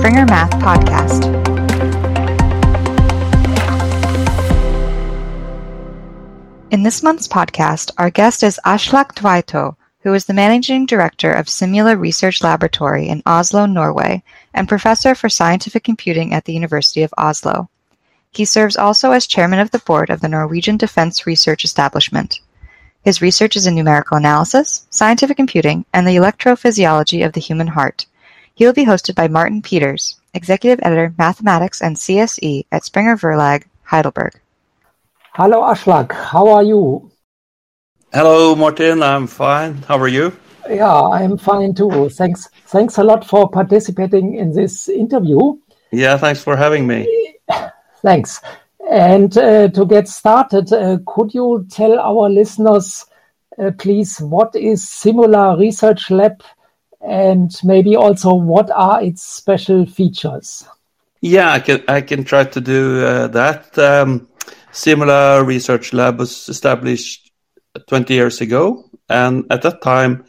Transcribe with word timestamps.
Springer 0.00 0.24
Math 0.24 0.52
Podcast. 0.52 1.26
In 6.70 6.82
this 6.82 7.02
month's 7.02 7.28
podcast, 7.28 7.90
our 7.98 8.08
guest 8.08 8.42
is 8.42 8.58
Aslak 8.64 9.14
Tveito, 9.14 9.76
who 10.00 10.14
is 10.14 10.24
the 10.24 10.32
Managing 10.32 10.86
Director 10.86 11.30
of 11.30 11.48
Simula 11.48 12.00
Research 12.00 12.42
Laboratory 12.42 13.10
in 13.10 13.22
Oslo, 13.26 13.66
Norway, 13.66 14.22
and 14.54 14.66
Professor 14.66 15.14
for 15.14 15.28
Scientific 15.28 15.84
Computing 15.84 16.32
at 16.32 16.46
the 16.46 16.54
University 16.54 17.02
of 17.02 17.12
Oslo. 17.18 17.68
He 18.30 18.46
serves 18.46 18.78
also 18.78 19.10
as 19.12 19.26
Chairman 19.26 19.58
of 19.58 19.70
the 19.70 19.80
Board 19.80 20.08
of 20.08 20.22
the 20.22 20.28
Norwegian 20.28 20.78
Defence 20.78 21.26
Research 21.26 21.62
Establishment. 21.62 22.40
His 23.02 23.20
research 23.20 23.54
is 23.54 23.66
in 23.66 23.74
numerical 23.74 24.16
analysis, 24.16 24.86
scientific 24.88 25.36
computing, 25.36 25.84
and 25.92 26.06
the 26.06 26.16
electrophysiology 26.16 27.22
of 27.22 27.34
the 27.34 27.40
human 27.42 27.66
heart. 27.66 28.06
He 28.60 28.66
will 28.66 28.74
be 28.74 28.84
hosted 28.84 29.14
by 29.14 29.26
Martin 29.26 29.62
Peters, 29.62 30.20
Executive 30.34 30.80
Editor, 30.82 31.14
Mathematics 31.16 31.80
and 31.80 31.96
CSE 31.96 32.66
at 32.70 32.84
Springer 32.84 33.16
Verlag, 33.16 33.64
Heidelberg. 33.84 34.38
Hello, 35.32 35.62
Aslak. 35.62 36.12
How 36.12 36.46
are 36.46 36.62
you? 36.62 37.10
Hello, 38.12 38.54
Martin. 38.54 39.02
I'm 39.02 39.26
fine. 39.26 39.76
How 39.88 39.96
are 39.98 40.08
you? 40.08 40.36
Yeah, 40.68 41.00
I'm 41.00 41.38
fine 41.38 41.72
too. 41.72 42.10
Thanks. 42.10 42.50
Thanks 42.66 42.98
a 42.98 43.02
lot 43.02 43.26
for 43.26 43.48
participating 43.48 44.34
in 44.34 44.52
this 44.52 44.90
interview. 44.90 45.56
Yeah, 45.90 46.18
thanks 46.18 46.44
for 46.44 46.54
having 46.54 46.86
me. 46.86 47.38
Thanks. 48.02 48.42
And 48.90 49.38
uh, 49.38 49.68
to 49.68 49.86
get 49.86 50.06
started, 50.06 50.70
uh, 50.70 50.98
could 51.06 51.32
you 51.32 51.66
tell 51.70 51.98
our 51.98 52.28
listeners, 52.28 53.06
uh, 53.58 53.70
please, 53.78 54.20
what 54.20 54.54
is 54.54 54.84
Simula 54.84 55.58
Research 55.58 56.10
Lab 56.10 56.42
and 57.00 57.52
maybe 57.64 57.96
also 57.96 58.34
what 58.34 58.70
are 58.70 59.02
its 59.02 59.22
special 59.22 59.86
features? 59.86 60.66
Yeah, 61.20 61.52
I 61.52 61.60
can 61.60 61.82
I 61.88 62.00
can 62.00 62.24
try 62.24 62.44
to 62.44 62.60
do 62.60 63.04
uh, 63.04 63.26
that. 63.28 63.78
Um, 63.78 64.28
Simula 64.72 65.44
Research 65.44 65.92
Lab 65.92 66.18
was 66.18 66.48
established 66.48 67.30
20 67.88 68.14
years 68.14 68.40
ago, 68.40 68.88
and 69.08 69.44
at 69.50 69.62
that 69.62 69.82
time, 69.82 70.24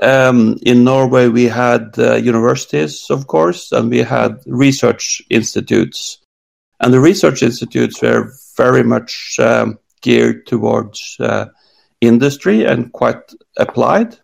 um, 0.00 0.58
in 0.62 0.84
Norway, 0.84 1.28
we 1.28 1.44
had 1.44 1.94
uh, 1.98 2.14
universities, 2.14 3.06
of 3.10 3.26
course, 3.26 3.70
and 3.72 3.90
we 3.90 3.98
had 3.98 4.40
research 4.46 5.22
institutes. 5.28 6.18
And 6.80 6.92
the 6.92 7.00
research 7.00 7.42
institutes 7.42 8.02
were 8.02 8.32
very 8.56 8.82
much 8.82 9.36
um, 9.38 9.78
geared 10.00 10.46
towards 10.46 11.16
uh, 11.20 11.46
industry 12.00 12.64
and 12.64 12.92
quite 12.92 13.32
applied. 13.56 14.18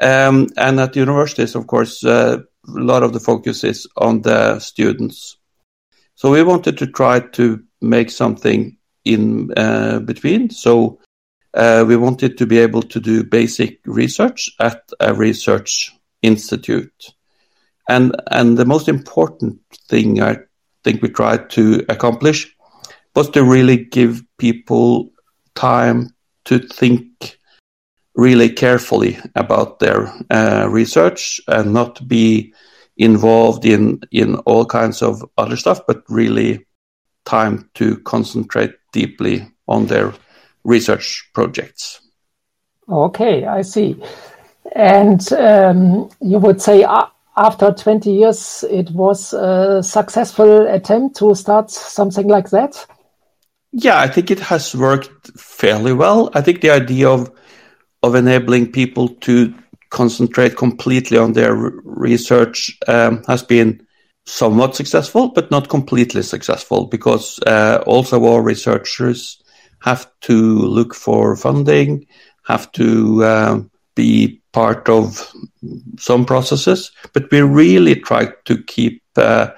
Um, 0.00 0.48
and 0.56 0.80
at 0.80 0.96
universities, 0.96 1.54
of 1.54 1.66
course, 1.66 2.04
uh, 2.04 2.38
a 2.68 2.80
lot 2.80 3.02
of 3.02 3.12
the 3.12 3.20
focus 3.20 3.64
is 3.64 3.86
on 3.96 4.22
the 4.22 4.58
students. 4.58 5.36
So 6.16 6.30
we 6.30 6.42
wanted 6.42 6.78
to 6.78 6.86
try 6.86 7.20
to 7.20 7.62
make 7.80 8.10
something 8.10 8.76
in 9.04 9.52
uh, 9.56 10.00
between. 10.00 10.50
So 10.50 10.98
uh, 11.52 11.84
we 11.86 11.96
wanted 11.96 12.38
to 12.38 12.46
be 12.46 12.58
able 12.58 12.82
to 12.82 13.00
do 13.00 13.24
basic 13.24 13.80
research 13.84 14.50
at 14.60 14.90
a 15.00 15.14
research 15.14 15.92
institute. 16.22 17.14
And, 17.88 18.16
and 18.30 18.56
the 18.56 18.64
most 18.64 18.88
important 18.88 19.60
thing 19.88 20.22
I 20.22 20.38
think 20.82 21.02
we 21.02 21.10
tried 21.10 21.50
to 21.50 21.84
accomplish 21.88 22.54
was 23.14 23.30
to 23.30 23.44
really 23.44 23.76
give 23.76 24.22
people 24.38 25.10
time 25.54 26.14
to 26.46 26.58
think 26.58 27.38
really 28.14 28.48
carefully 28.48 29.18
about 29.34 29.78
their 29.78 30.12
uh, 30.30 30.66
research 30.70 31.40
and 31.48 31.72
not 31.72 32.06
be 32.06 32.54
involved 32.96 33.64
in 33.64 34.00
in 34.12 34.36
all 34.46 34.64
kinds 34.64 35.02
of 35.02 35.24
other 35.36 35.56
stuff, 35.56 35.80
but 35.86 36.02
really 36.08 36.64
time 37.24 37.68
to 37.74 37.98
concentrate 38.00 38.74
deeply 38.92 39.46
on 39.66 39.86
their 39.86 40.12
research 40.64 41.28
projects. 41.34 42.00
Okay, 42.88 43.46
I 43.46 43.62
see. 43.62 43.96
And 44.76 45.32
um, 45.32 46.10
you 46.20 46.38
would 46.38 46.60
say 46.60 46.84
uh, 46.84 47.06
after 47.36 47.72
20 47.72 48.12
years, 48.12 48.64
it 48.70 48.90
was 48.90 49.32
a 49.32 49.82
successful 49.82 50.66
attempt 50.66 51.16
to 51.16 51.34
start 51.34 51.70
something 51.70 52.28
like 52.28 52.50
that? 52.50 52.86
Yeah, 53.72 53.98
I 53.98 54.08
think 54.08 54.30
it 54.30 54.38
has 54.40 54.74
worked 54.74 55.38
fairly 55.38 55.92
well. 55.92 56.30
I 56.34 56.40
think 56.40 56.60
the 56.60 56.70
idea 56.70 57.08
of 57.08 57.30
of 58.04 58.14
enabling 58.14 58.70
people 58.70 59.08
to 59.08 59.54
concentrate 59.88 60.56
completely 60.56 61.16
on 61.16 61.32
their 61.32 61.54
research 61.54 62.78
um, 62.86 63.22
has 63.26 63.42
been 63.42 63.80
somewhat 64.26 64.76
successful, 64.76 65.28
but 65.28 65.50
not 65.50 65.68
completely 65.68 66.22
successful 66.22 66.86
because 66.86 67.38
uh, 67.46 67.82
also 67.86 68.24
our 68.24 68.42
researchers 68.42 69.42
have 69.80 70.06
to 70.20 70.58
look 70.58 70.94
for 70.94 71.36
funding, 71.36 72.06
have 72.44 72.70
to 72.72 73.24
uh, 73.24 73.60
be 73.94 74.40
part 74.52 74.88
of 74.88 75.32
some 75.98 76.24
processes, 76.24 76.90
but 77.12 77.30
we 77.30 77.40
really 77.40 77.96
try 77.96 78.28
to 78.44 78.62
keep 78.64 79.02
uh, 79.16 79.48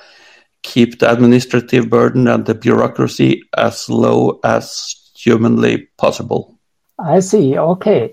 keep 0.62 0.98
the 0.98 1.10
administrative 1.10 1.88
burden 1.88 2.26
and 2.28 2.44
the 2.46 2.54
bureaucracy 2.54 3.42
as 3.56 3.88
low 3.88 4.40
as 4.42 4.94
humanly 5.16 5.88
possible. 5.96 6.55
I 6.98 7.20
see. 7.20 7.58
Okay. 7.58 8.12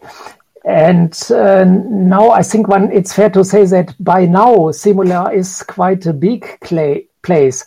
And 0.66 1.18
uh, 1.30 1.66
now 1.66 2.32
I 2.32 2.42
think 2.42 2.68
one, 2.68 2.92
it's 2.92 3.14
fair 3.14 3.30
to 3.32 3.44
say 3.44 3.66
that 3.66 3.96
by 4.00 4.26
now 4.26 4.56
Simula 4.72 5.34
is 5.34 5.62
quite 5.64 6.06
a 6.06 6.14
big 6.14 6.58
clay, 6.62 7.08
place. 7.22 7.66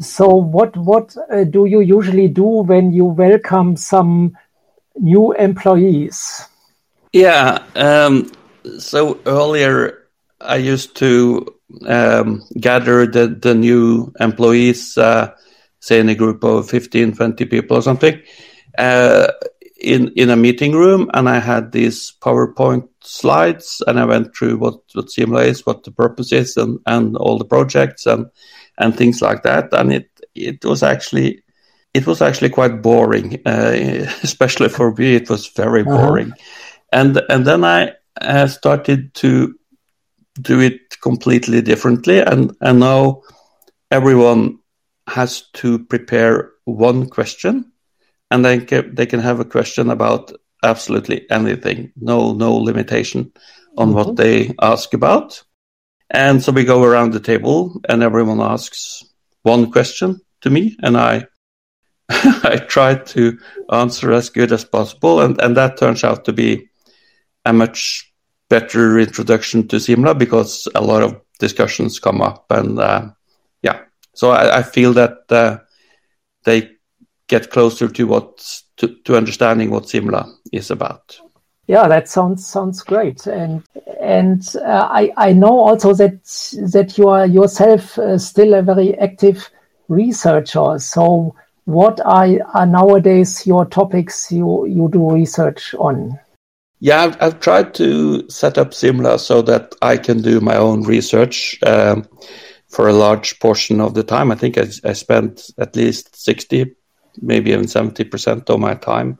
So 0.00 0.28
what 0.34 0.76
what 0.76 1.16
uh, 1.32 1.44
do 1.44 1.66
you 1.66 1.80
usually 1.80 2.28
do 2.28 2.42
when 2.42 2.92
you 2.92 3.04
welcome 3.04 3.76
some 3.76 4.36
new 4.96 5.32
employees? 5.32 6.42
Yeah, 7.12 7.62
um, 7.76 8.32
so 8.78 9.20
earlier 9.24 10.08
I 10.40 10.56
used 10.56 10.96
to 10.96 11.46
um, 11.86 12.42
gather 12.58 13.06
the, 13.06 13.28
the 13.28 13.54
new 13.54 14.12
employees, 14.20 14.98
uh, 14.98 15.34
say 15.80 16.00
in 16.00 16.08
a 16.08 16.14
group 16.14 16.44
of 16.44 16.68
15, 16.68 17.14
20 17.14 17.44
people 17.46 17.78
or 17.78 17.82
something, 17.82 18.20
uh, 18.76 19.28
in, 19.80 20.12
in 20.16 20.30
a 20.30 20.36
meeting 20.36 20.72
room. 20.72 21.10
And 21.14 21.28
I 21.28 21.38
had 21.38 21.72
these 21.72 22.12
PowerPoint 22.20 22.88
slides 23.00 23.82
and 23.86 23.98
I 23.98 24.04
went 24.04 24.34
through 24.34 24.58
what, 24.58 24.80
what 24.92 25.06
Simula 25.06 25.46
is, 25.46 25.66
what 25.66 25.84
the 25.84 25.90
purpose 25.90 26.32
is, 26.32 26.56
and, 26.56 26.78
and 26.86 27.16
all 27.16 27.38
the 27.38 27.44
projects 27.44 28.06
and, 28.06 28.26
and 28.78 28.96
things 28.96 29.20
like 29.20 29.42
that. 29.42 29.72
And 29.72 29.92
it, 29.92 30.08
it 30.34 30.64
was 30.64 30.82
actually 30.82 31.44
it 31.94 32.06
was 32.08 32.20
actually 32.20 32.50
quite 32.50 32.82
boring, 32.82 33.40
uh, 33.46 34.06
especially 34.22 34.68
for 34.68 34.92
me. 34.92 35.14
It 35.14 35.30
was 35.30 35.46
very 35.46 35.82
uh-huh. 35.82 35.96
boring, 35.96 36.32
uh-huh. 36.32 36.88
and 36.92 37.22
and 37.28 37.46
then 37.46 37.64
I 37.64 37.92
uh, 38.20 38.48
started 38.48 39.14
to 39.14 39.54
do 40.40 40.60
it 40.60 41.00
completely 41.00 41.62
differently, 41.62 42.18
and 42.18 42.54
and 42.60 42.80
now 42.80 43.22
everyone 43.90 44.58
has 45.06 45.42
to 45.54 45.78
prepare 45.78 46.50
one 46.64 47.08
question, 47.08 47.72
and 48.34 48.44
they 48.44 48.58
can, 48.58 48.94
they 48.94 49.06
can 49.06 49.20
have 49.20 49.38
a 49.38 49.44
question 49.44 49.90
about 49.90 50.32
absolutely 50.64 51.30
anything, 51.30 51.92
no 51.96 52.32
no 52.32 52.56
limitation 52.56 53.32
on 53.78 53.88
mm-hmm. 53.88 53.96
what 53.96 54.16
they 54.16 54.52
ask 54.60 54.92
about, 54.92 55.40
and 56.10 56.42
so 56.42 56.50
we 56.50 56.64
go 56.64 56.82
around 56.82 57.12
the 57.12 57.20
table, 57.20 57.80
and 57.88 58.02
everyone 58.02 58.40
asks 58.40 59.04
one 59.42 59.70
question 59.70 60.20
to 60.40 60.50
me, 60.50 60.76
and 60.82 60.96
I 60.96 61.26
I 62.10 62.56
try 62.66 62.96
to 62.96 63.38
answer 63.70 64.10
as 64.12 64.30
good 64.30 64.50
as 64.50 64.64
possible, 64.64 65.20
and 65.20 65.40
and 65.40 65.56
that 65.56 65.76
turns 65.76 66.02
out 66.02 66.24
to 66.24 66.32
be 66.32 66.68
a 67.44 67.52
much 67.52 68.12
better 68.50 68.98
introduction 68.98 69.68
to 69.68 69.76
Simula 69.76 70.18
because 70.18 70.66
a 70.74 70.80
lot 70.80 71.04
of 71.04 71.20
discussions 71.38 72.00
come 72.00 72.20
up, 72.20 72.46
and 72.50 72.80
uh, 72.80 73.10
yeah, 73.62 73.82
so 74.12 74.32
I, 74.32 74.58
I 74.58 74.62
feel 74.64 74.92
that 74.94 75.18
uh, 75.30 75.58
they 76.44 76.73
get 77.34 77.50
closer 77.50 77.88
to 77.88 78.06
what 78.06 78.62
to, 78.76 78.88
to 79.04 79.16
understanding 79.16 79.70
what 79.70 79.84
Simula 79.84 80.32
is 80.52 80.70
about. 80.70 81.18
Yeah, 81.66 81.88
that 81.88 82.08
sounds 82.08 82.46
sounds 82.46 82.82
great, 82.82 83.26
and 83.26 83.62
and 84.00 84.42
uh, 84.56 84.86
I 85.00 85.12
I 85.16 85.32
know 85.32 85.58
also 85.68 85.94
that 85.94 86.22
that 86.74 86.98
you 86.98 87.08
are 87.08 87.26
yourself 87.26 87.98
uh, 87.98 88.18
still 88.18 88.54
a 88.54 88.62
very 88.62 88.98
active 88.98 89.50
researcher. 89.88 90.78
So, 90.78 91.34
what 91.64 92.00
are, 92.04 92.28
are 92.52 92.66
nowadays 92.66 93.46
your 93.46 93.64
topics 93.64 94.30
you 94.30 94.66
you 94.66 94.88
do 94.92 95.10
research 95.10 95.74
on? 95.78 96.18
Yeah, 96.80 97.04
I've, 97.04 97.16
I've, 97.22 97.40
tried 97.40 97.72
to 97.74 98.28
set 98.28 98.58
up 98.58 98.72
Simula 98.72 99.18
so 99.18 99.40
that 99.42 99.74
I 99.80 99.96
can 99.96 100.20
do 100.20 100.40
my 100.40 100.56
own 100.56 100.82
research 100.82 101.58
um, 101.62 102.06
for 102.68 102.88
a 102.88 102.92
large 102.92 103.38
portion 103.40 103.80
of 103.80 103.94
the 103.94 104.02
time. 104.02 104.30
I 104.30 104.34
think 104.34 104.58
I, 104.58 104.66
I 104.84 104.92
spent 104.92 105.50
at 105.56 105.76
least 105.76 106.14
60, 106.14 106.74
maybe 107.20 107.50
even 107.50 107.66
70% 107.66 108.48
of 108.50 108.60
my 108.60 108.74
time 108.74 109.18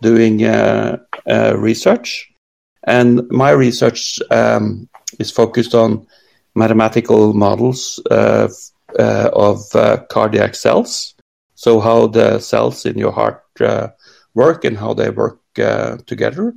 doing 0.00 0.44
uh, 0.44 0.98
uh, 1.28 1.56
research. 1.56 2.30
And 2.84 3.28
my 3.30 3.50
research 3.50 4.18
um, 4.30 4.88
is 5.18 5.30
focused 5.30 5.74
on 5.74 6.06
mathematical 6.54 7.34
models 7.34 8.00
uh, 8.10 8.48
uh, 8.98 9.30
of 9.32 9.74
uh, 9.74 9.98
cardiac 10.10 10.54
cells. 10.54 11.14
So 11.54 11.80
how 11.80 12.06
the 12.06 12.38
cells 12.38 12.86
in 12.86 12.98
your 12.98 13.12
heart 13.12 13.42
uh, 13.60 13.88
work 14.34 14.64
and 14.64 14.76
how 14.76 14.94
they 14.94 15.10
work 15.10 15.40
together. 16.06 16.54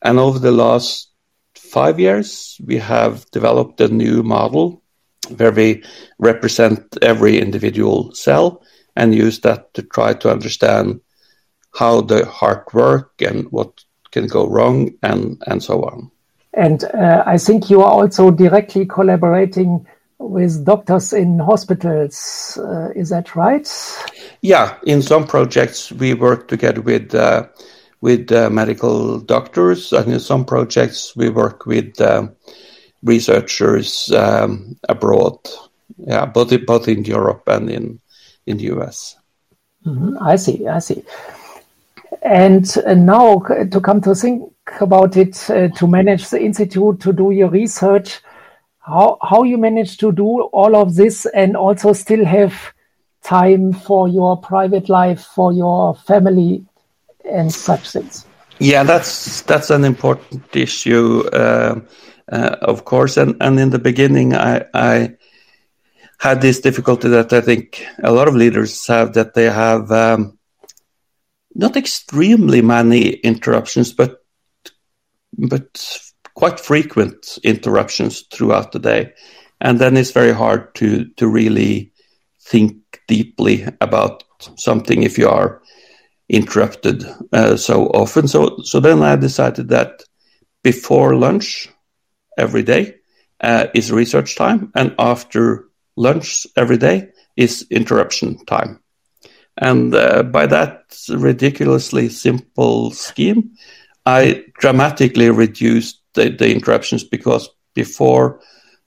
And 0.00 0.18
over 0.18 0.38
the 0.38 0.52
last 0.52 1.10
five 1.54 2.00
years, 2.00 2.58
we 2.64 2.78
have 2.78 3.30
developed 3.30 3.80
a 3.80 3.88
new 3.88 4.22
model 4.22 4.82
where 5.36 5.52
we 5.52 5.84
represent 6.18 6.96
every 7.02 7.38
individual 7.38 8.14
cell 8.14 8.62
and 8.96 9.14
use 9.14 9.40
that 9.40 9.72
to 9.74 9.82
try 9.82 10.14
to 10.14 10.30
understand 10.30 11.00
how 11.74 12.00
the 12.02 12.26
heart 12.26 12.72
work 12.74 13.12
and 13.20 13.50
what 13.50 13.84
can 14.10 14.26
go 14.26 14.46
wrong 14.46 14.90
and, 15.02 15.42
and 15.46 15.62
so 15.62 15.82
on. 15.82 16.10
And 16.54 16.84
uh, 16.84 17.24
I 17.26 17.38
think 17.38 17.70
you 17.70 17.80
are 17.80 17.90
also 17.90 18.30
directly 18.30 18.84
collaborating 18.84 19.86
with 20.18 20.64
doctors 20.64 21.12
in 21.12 21.38
hospitals. 21.38 22.58
Uh, 22.62 22.90
is 22.94 23.08
that 23.08 23.34
right? 23.34 23.68
Yeah, 24.42 24.76
in 24.84 25.02
some 25.02 25.26
projects 25.26 25.90
we 25.90 26.14
work 26.14 26.48
together 26.48 26.80
with 26.80 27.14
uh, 27.14 27.46
with 28.00 28.32
uh, 28.32 28.50
medical 28.50 29.20
doctors, 29.20 29.92
and 29.92 30.12
in 30.12 30.20
some 30.20 30.44
projects 30.44 31.14
we 31.16 31.30
work 31.30 31.66
with 31.66 32.00
um, 32.00 32.34
researchers 33.02 34.10
um, 34.12 34.76
abroad. 34.88 35.38
Yeah, 35.96 36.26
both 36.26 36.54
both 36.66 36.88
in 36.88 37.04
Europe 37.04 37.44
and 37.46 37.70
in 37.70 38.00
in 38.46 38.56
the 38.56 38.64
US. 38.74 39.16
Mm-hmm. 39.86 40.18
I 40.20 40.36
see. 40.36 40.66
I 40.66 40.78
see. 40.78 41.02
And 42.22 42.72
uh, 42.86 42.94
now 42.94 43.40
to 43.40 43.80
come 43.80 44.00
to 44.02 44.14
think 44.14 44.42
about 44.80 45.16
it, 45.16 45.50
uh, 45.50 45.68
to 45.68 45.86
manage 45.86 46.28
the 46.30 46.40
institute, 46.40 47.00
to 47.00 47.12
do 47.12 47.30
your 47.30 47.48
research, 47.48 48.20
how 48.80 49.18
how 49.22 49.42
you 49.42 49.58
manage 49.58 49.98
to 49.98 50.12
do 50.12 50.42
all 50.52 50.76
of 50.76 50.94
this 50.94 51.26
and 51.26 51.56
also 51.56 51.92
still 51.92 52.24
have 52.24 52.54
time 53.22 53.72
for 53.72 54.08
your 54.08 54.36
private 54.36 54.88
life, 54.88 55.22
for 55.34 55.52
your 55.52 55.94
family, 55.94 56.64
and 57.24 57.52
such 57.52 57.90
things. 57.90 58.26
Yeah, 58.58 58.82
that's 58.82 59.42
that's 59.42 59.70
an 59.70 59.84
important 59.84 60.54
issue, 60.54 61.28
uh, 61.32 61.80
uh, 62.30 62.56
of 62.62 62.84
course. 62.84 63.16
And 63.16 63.36
and 63.40 63.58
in 63.58 63.70
the 63.70 63.78
beginning, 63.78 64.34
I, 64.34 64.64
I 64.74 65.16
had 66.22 66.40
this 66.40 66.60
difficulty 66.60 67.08
that 67.08 67.32
I 67.32 67.40
think 67.40 67.84
a 68.04 68.12
lot 68.12 68.28
of 68.28 68.36
leaders 68.36 68.86
have 68.86 69.14
that 69.14 69.34
they 69.34 69.50
have 69.50 69.90
um, 69.90 70.38
not 71.52 71.76
extremely 71.76 72.62
many 72.62 73.08
interruptions, 73.24 73.92
but 73.92 74.24
but 75.36 76.00
quite 76.34 76.60
frequent 76.60 77.38
interruptions 77.42 78.20
throughout 78.32 78.70
the 78.70 78.78
day, 78.78 79.12
and 79.60 79.80
then 79.80 79.96
it's 79.96 80.12
very 80.12 80.32
hard 80.32 80.72
to 80.76 81.06
to 81.16 81.26
really 81.26 81.92
think 82.40 82.76
deeply 83.08 83.66
about 83.80 84.22
something 84.56 85.02
if 85.02 85.18
you 85.18 85.28
are 85.28 85.60
interrupted 86.28 87.04
uh, 87.32 87.56
so 87.56 87.86
often. 87.88 88.28
So 88.28 88.58
so 88.62 88.78
then 88.78 89.02
I 89.02 89.16
decided 89.16 89.70
that 89.70 90.04
before 90.62 91.16
lunch 91.16 91.68
every 92.38 92.62
day 92.62 92.94
uh, 93.40 93.66
is 93.74 93.90
research 93.90 94.36
time, 94.36 94.70
and 94.76 94.94
after 95.00 95.66
lunch 95.96 96.46
every 96.56 96.78
day 96.78 97.08
is 97.36 97.66
interruption 97.70 98.44
time. 98.46 98.78
And 99.58 99.94
uh, 99.94 100.22
by 100.24 100.46
that 100.46 100.94
ridiculously 101.08 102.08
simple 102.08 102.90
scheme, 102.90 103.50
I 104.06 104.44
dramatically 104.58 105.30
reduced 105.30 106.00
the, 106.14 106.30
the 106.30 106.50
interruptions 106.52 107.04
because 107.04 107.48
before 107.74 108.40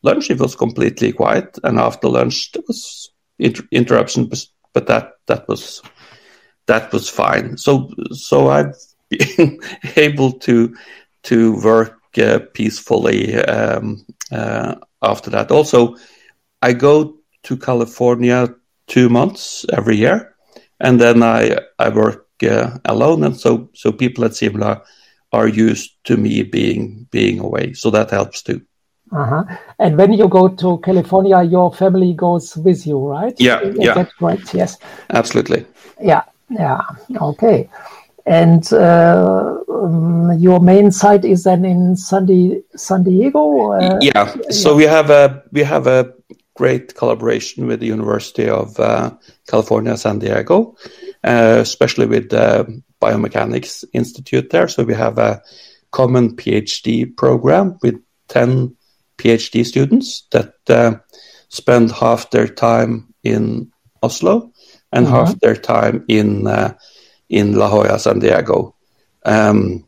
lunch 0.04 0.30
it 0.30 0.40
was 0.40 0.56
completely 0.56 1.12
quiet, 1.14 1.58
and 1.64 1.80
after 1.80 2.08
lunch 2.10 2.52
there 2.52 2.64
was 2.68 3.12
inter- 3.40 3.68
interruption, 3.72 4.30
but 4.74 4.88
that 4.88 5.14
that 5.28 5.48
was 5.48 5.82
that 6.68 6.92
was 6.92 7.10
fine. 7.10 7.58
So 7.58 7.90
so 8.12 8.50
I've 8.50 8.76
been 9.10 9.60
able 9.96 10.34
to 10.40 10.76
to 11.24 11.62
work 11.62 12.00
uh, 12.18 12.40
peacefully 12.54 13.36
um, 13.36 14.06
uh, 14.32 14.76
after 15.02 15.30
that. 15.32 15.52
Also, 15.52 15.96
I 16.62 16.74
go 16.74 17.18
to 17.44 17.58
California 17.58 18.54
two 18.88 19.10
months 19.10 19.66
every 19.74 19.98
year, 19.98 20.36
and 20.80 21.00
then 21.00 21.24
I 21.24 21.58
I 21.80 21.90
work 21.90 22.28
uh, 22.44 22.78
alone, 22.86 23.24
and 23.24 23.38
so 23.40 23.70
so 23.74 23.92
people 23.92 24.26
at 24.26 24.32
Simula 24.32 24.82
are 25.32 25.48
used 25.48 25.92
to 26.06 26.18
me 26.18 26.44
being 26.44 27.08
being 27.12 27.40
away, 27.40 27.74
so 27.74 27.90
that 27.92 28.12
helps 28.12 28.42
too. 28.42 28.62
Uh-huh. 29.12 29.44
And 29.80 29.98
when 29.98 30.14
you 30.14 30.28
go 30.28 30.48
to 30.48 30.80
California, 30.80 31.44
your 31.44 31.74
family 31.74 32.14
goes 32.14 32.58
with 32.58 32.88
you, 32.88 33.00
right? 33.00 33.36
Yeah, 33.40 33.62
Is 33.62 33.78
yeah. 33.78 33.94
That's 33.94 34.22
right. 34.22 34.54
Yes. 34.54 34.78
Absolutely. 35.12 35.66
Yeah, 36.02 36.24
yeah. 36.50 36.82
Okay. 37.22 37.70
And 38.26 38.74
uh, 38.74 39.60
um, 39.70 40.34
your 40.40 40.60
main 40.60 40.92
site 40.92 41.24
is 41.24 41.44
then 41.44 41.64
in 41.64 41.96
San, 41.96 42.26
Di- 42.26 42.64
San 42.76 43.04
Diego. 43.04 43.74
Uh, 43.74 44.00
yeah. 44.02 44.34
So 44.50 44.72
yeah. 44.72 44.76
we 44.76 44.84
have 44.86 45.10
a 45.12 45.44
we 45.52 45.62
have 45.62 45.86
a 45.86 46.12
great 46.56 46.96
collaboration 46.96 47.68
with 47.68 47.80
the 47.80 47.88
University 47.88 48.50
of 48.50 48.80
uh, 48.80 49.12
California, 49.48 49.98
San 49.98 50.20
Diego, 50.20 50.76
uh, 51.24 51.58
especially 51.60 52.08
with 52.08 52.30
the 52.30 52.82
Biomechanics 53.02 53.84
Institute 53.94 54.50
there. 54.50 54.68
So 54.68 54.84
we 54.84 54.94
have 54.94 55.18
a 55.18 55.42
common 55.92 56.36
PhD 56.36 57.16
program 57.16 57.78
with 57.82 57.96
10 58.30 58.76
PhD 59.18 59.66
students 59.66 60.28
that 60.32 60.54
uh, 60.70 60.96
spend 61.50 61.92
half 61.92 62.32
their 62.32 62.48
time 62.48 63.14
in 63.24 63.72
Oslo 64.02 64.52
and 64.92 65.06
mm-hmm. 65.06 65.16
half 65.16 65.40
their 65.40 65.56
time 65.56 66.06
in 66.08 66.48
uh, 66.48 66.74
in 67.30 67.56
La 67.56 67.70
Jolla, 67.70 67.98
San 67.98 68.20
Diego. 68.20 68.76
Um, 69.26 69.86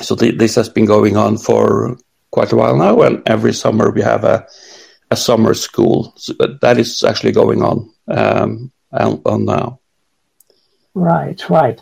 so 0.00 0.14
th- 0.14 0.38
this 0.38 0.54
has 0.54 0.68
been 0.68 0.84
going 0.84 1.16
on 1.16 1.38
for 1.38 1.96
quite 2.30 2.52
a 2.52 2.56
while 2.56 2.76
now, 2.76 3.00
and 3.00 3.22
every 3.26 3.54
summer 3.54 3.90
we 3.90 4.02
have 4.02 4.24
a 4.24 4.46
a 5.10 5.16
summer 5.16 5.54
school. 5.54 6.12
So 6.16 6.34
that 6.60 6.78
is 6.78 7.02
actually 7.02 7.32
going 7.32 7.62
on 7.62 7.90
um, 8.08 8.72
on 8.92 9.44
now. 9.44 9.80
Right, 10.94 11.48
right. 11.48 11.80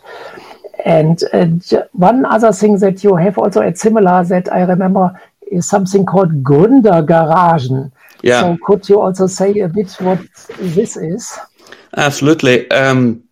And 0.85 1.23
uh, 1.33 1.47
one 1.93 2.25
other 2.25 2.53
thing 2.53 2.77
that 2.79 3.03
you 3.03 3.15
have 3.15 3.37
also 3.37 3.61
at 3.61 3.75
Simula 3.75 4.27
that 4.29 4.51
I 4.51 4.61
remember 4.61 5.19
is 5.51 5.67
something 5.67 6.05
called 6.05 6.43
Gründergaragen. 6.43 7.91
Yeah. 8.21 8.41
So 8.41 8.57
could 8.65 8.87
you 8.87 9.01
also 9.01 9.27
say 9.27 9.59
a 9.59 9.67
bit 9.67 9.91
what 9.99 10.19
this 10.59 10.97
is? 10.97 11.37
Absolutely. 11.95 12.69
Um, 12.71 13.23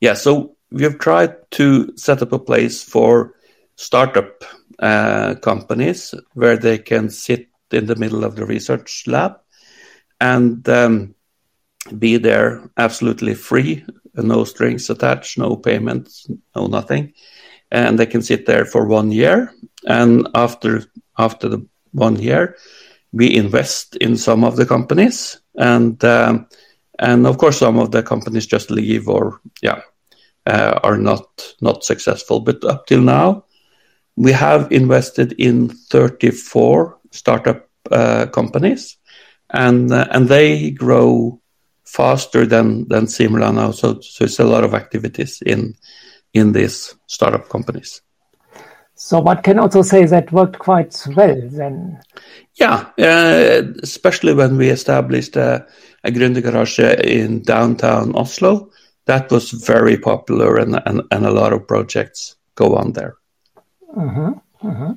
yeah. 0.00 0.14
So 0.14 0.56
we 0.70 0.82
have 0.82 0.98
tried 0.98 1.50
to 1.52 1.96
set 1.96 2.20
up 2.22 2.32
a 2.32 2.38
place 2.38 2.82
for 2.82 3.34
startup 3.76 4.44
uh, 4.80 5.36
companies 5.36 6.14
where 6.34 6.56
they 6.56 6.78
can 6.78 7.10
sit 7.10 7.48
in 7.74 7.86
the 7.86 7.96
middle 7.96 8.24
of 8.24 8.36
the 8.36 8.46
research 8.46 9.04
lab 9.06 9.36
and 10.20 10.68
um, 10.68 11.14
be 11.98 12.16
there 12.16 12.70
absolutely 12.76 13.34
free, 13.34 13.84
no 14.14 14.44
strings 14.44 14.88
attached, 14.90 15.38
no 15.38 15.56
payments, 15.56 16.28
no 16.56 16.66
nothing. 16.66 17.12
And 17.70 17.98
they 17.98 18.06
can 18.06 18.22
sit 18.22 18.46
there 18.46 18.64
for 18.64 18.86
one 18.86 19.10
year. 19.10 19.52
And 19.86 20.28
after 20.34 20.84
after 21.18 21.48
the 21.48 21.66
one 21.92 22.16
year, 22.16 22.56
we 23.12 23.34
invest 23.34 23.96
in 23.96 24.16
some 24.16 24.44
of 24.44 24.56
the 24.56 24.66
companies, 24.66 25.40
and 25.56 26.02
um, 26.04 26.46
and 26.98 27.26
of 27.26 27.38
course 27.38 27.58
some 27.58 27.78
of 27.78 27.90
the 27.90 28.02
companies 28.02 28.46
just 28.46 28.70
leave 28.70 29.08
or 29.08 29.40
yeah 29.62 29.80
uh, 30.46 30.80
are 30.82 30.96
not 30.96 31.54
not 31.60 31.84
successful. 31.84 32.40
But 32.40 32.64
up 32.64 32.86
till 32.86 33.02
now, 33.02 33.44
we 34.16 34.32
have 34.32 34.72
invested 34.72 35.32
in 35.38 35.68
34 35.68 36.98
startup 37.14 37.68
uh, 37.90 38.26
companies, 38.26 38.98
and 39.50 39.92
uh, 39.92 40.06
and 40.10 40.28
they 40.28 40.70
grow 40.70 41.40
faster 41.84 42.46
than 42.46 42.88
than 42.88 43.06
Simula 43.06 43.54
now. 43.54 43.70
So 43.70 44.00
so 44.00 44.24
it's 44.24 44.40
a 44.40 44.44
lot 44.44 44.64
of 44.64 44.74
activities 44.74 45.42
in 45.42 45.74
in 46.32 46.52
these 46.52 46.94
startup 47.06 47.48
companies. 47.48 48.02
So 48.96 49.20
one 49.20 49.42
can 49.42 49.58
also 49.58 49.82
say 49.82 50.06
that 50.06 50.32
worked 50.32 50.58
quite 50.58 50.96
well 51.16 51.40
then. 51.50 52.00
Yeah, 52.54 52.90
uh, 52.98 53.62
especially 53.82 54.34
when 54.34 54.56
we 54.56 54.68
established 54.68 55.36
a, 55.36 55.66
a 56.04 56.10
Gründergarage 56.10 57.02
in 57.02 57.42
downtown 57.42 58.14
Oslo. 58.14 58.70
That 59.06 59.30
was 59.30 59.50
very 59.50 59.98
popular 59.98 60.56
and, 60.56 60.80
and, 60.86 61.02
and 61.10 61.26
a 61.26 61.32
lot 61.32 61.52
of 61.52 61.66
projects 61.66 62.36
go 62.54 62.76
on 62.76 62.92
there. 62.92 63.16
Mm-hmm, 63.94 64.68
mm-hmm. 64.68 64.92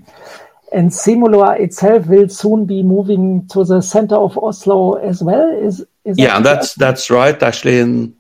And 0.73 0.91
Simula 0.91 1.59
itself 1.59 2.07
will 2.07 2.27
soon 2.27 2.65
be 2.65 2.83
moving 2.83 3.47
to 3.47 3.63
the 3.63 3.81
center 3.81 4.15
of 4.15 4.37
Oslo 4.37 4.95
as 4.95 5.23
well. 5.23 5.49
Is, 5.55 5.85
is 6.03 6.19
yeah, 6.19 6.39
that 6.39 6.43
that's 6.43 6.73
that's 6.75 7.09
right. 7.09 7.41
Actually, 7.41 7.79
in 7.79 8.17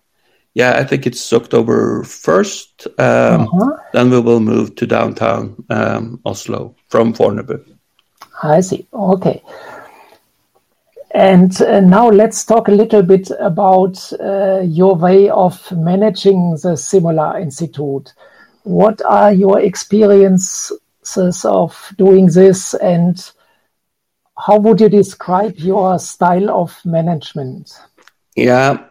yeah, 0.57 0.73
I 0.79 0.85
think 0.85 1.05
it's 1.05 1.31
October 1.33 2.01
1st. 2.01 2.87
Um, 2.99 3.41
uh-huh. 3.41 3.77
Then 3.93 4.09
we 4.09 4.19
will 4.19 4.39
move 4.39 4.73
to 4.77 4.87
downtown 4.87 5.63
um, 5.69 6.19
Oslo 6.25 6.75
from 6.87 7.13
Fornebu. 7.13 7.63
I 8.41 8.61
see. 8.61 8.87
Okay. 8.91 9.43
And 11.11 11.61
uh, 11.61 11.81
now 11.81 12.09
let's 12.09 12.43
talk 12.43 12.69
a 12.69 12.71
little 12.71 13.03
bit 13.03 13.29
about 13.39 14.11
uh, 14.19 14.61
your 14.61 14.95
way 14.95 15.29
of 15.29 15.71
managing 15.71 16.53
the 16.63 16.73
Simula 16.75 17.39
Institute. 17.39 18.13
What 18.63 18.99
are 19.05 19.31
your 19.31 19.59
of 21.45 21.93
doing 21.97 22.25
this 22.27 22.73
and 22.73 23.31
how 24.37 24.57
would 24.57 24.81
you 24.81 24.89
describe 24.89 25.57
your 25.57 25.99
style 25.99 26.49
of 26.49 26.79
management? 26.85 27.71
Yeah, 28.35 28.85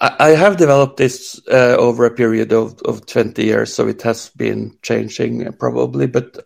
I 0.00 0.30
have 0.30 0.56
developed 0.56 0.96
this 0.96 1.40
uh, 1.48 1.76
over 1.78 2.04
a 2.04 2.10
period 2.10 2.52
of, 2.52 2.80
of 2.82 3.06
20 3.06 3.44
years, 3.44 3.72
so 3.72 3.86
it 3.86 4.02
has 4.02 4.30
been 4.30 4.76
changing 4.82 5.52
probably, 5.52 6.08
but 6.08 6.38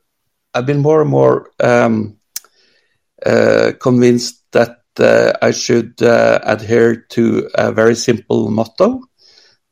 I've 0.52 0.66
been 0.66 0.82
more 0.82 1.00
and 1.00 1.10
more 1.10 1.50
um, 1.60 2.18
uh, 3.24 3.72
convinced 3.80 4.42
that 4.52 4.80
uh, 4.98 5.32
I 5.40 5.52
should 5.52 6.02
uh, 6.02 6.40
adhere 6.42 6.96
to 7.10 7.48
a 7.54 7.72
very 7.72 7.94
simple 7.94 8.50
motto 8.50 9.00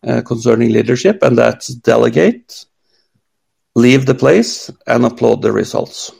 uh, 0.07 0.23
concerning 0.23 0.73
leadership, 0.73 1.23
and 1.23 1.37
that's 1.37 1.69
delegate, 1.69 2.65
leave 3.75 4.07
the 4.07 4.14
place, 4.14 4.71
and 4.87 5.04
applaud 5.04 5.43
the 5.43 5.52
results. 5.52 6.12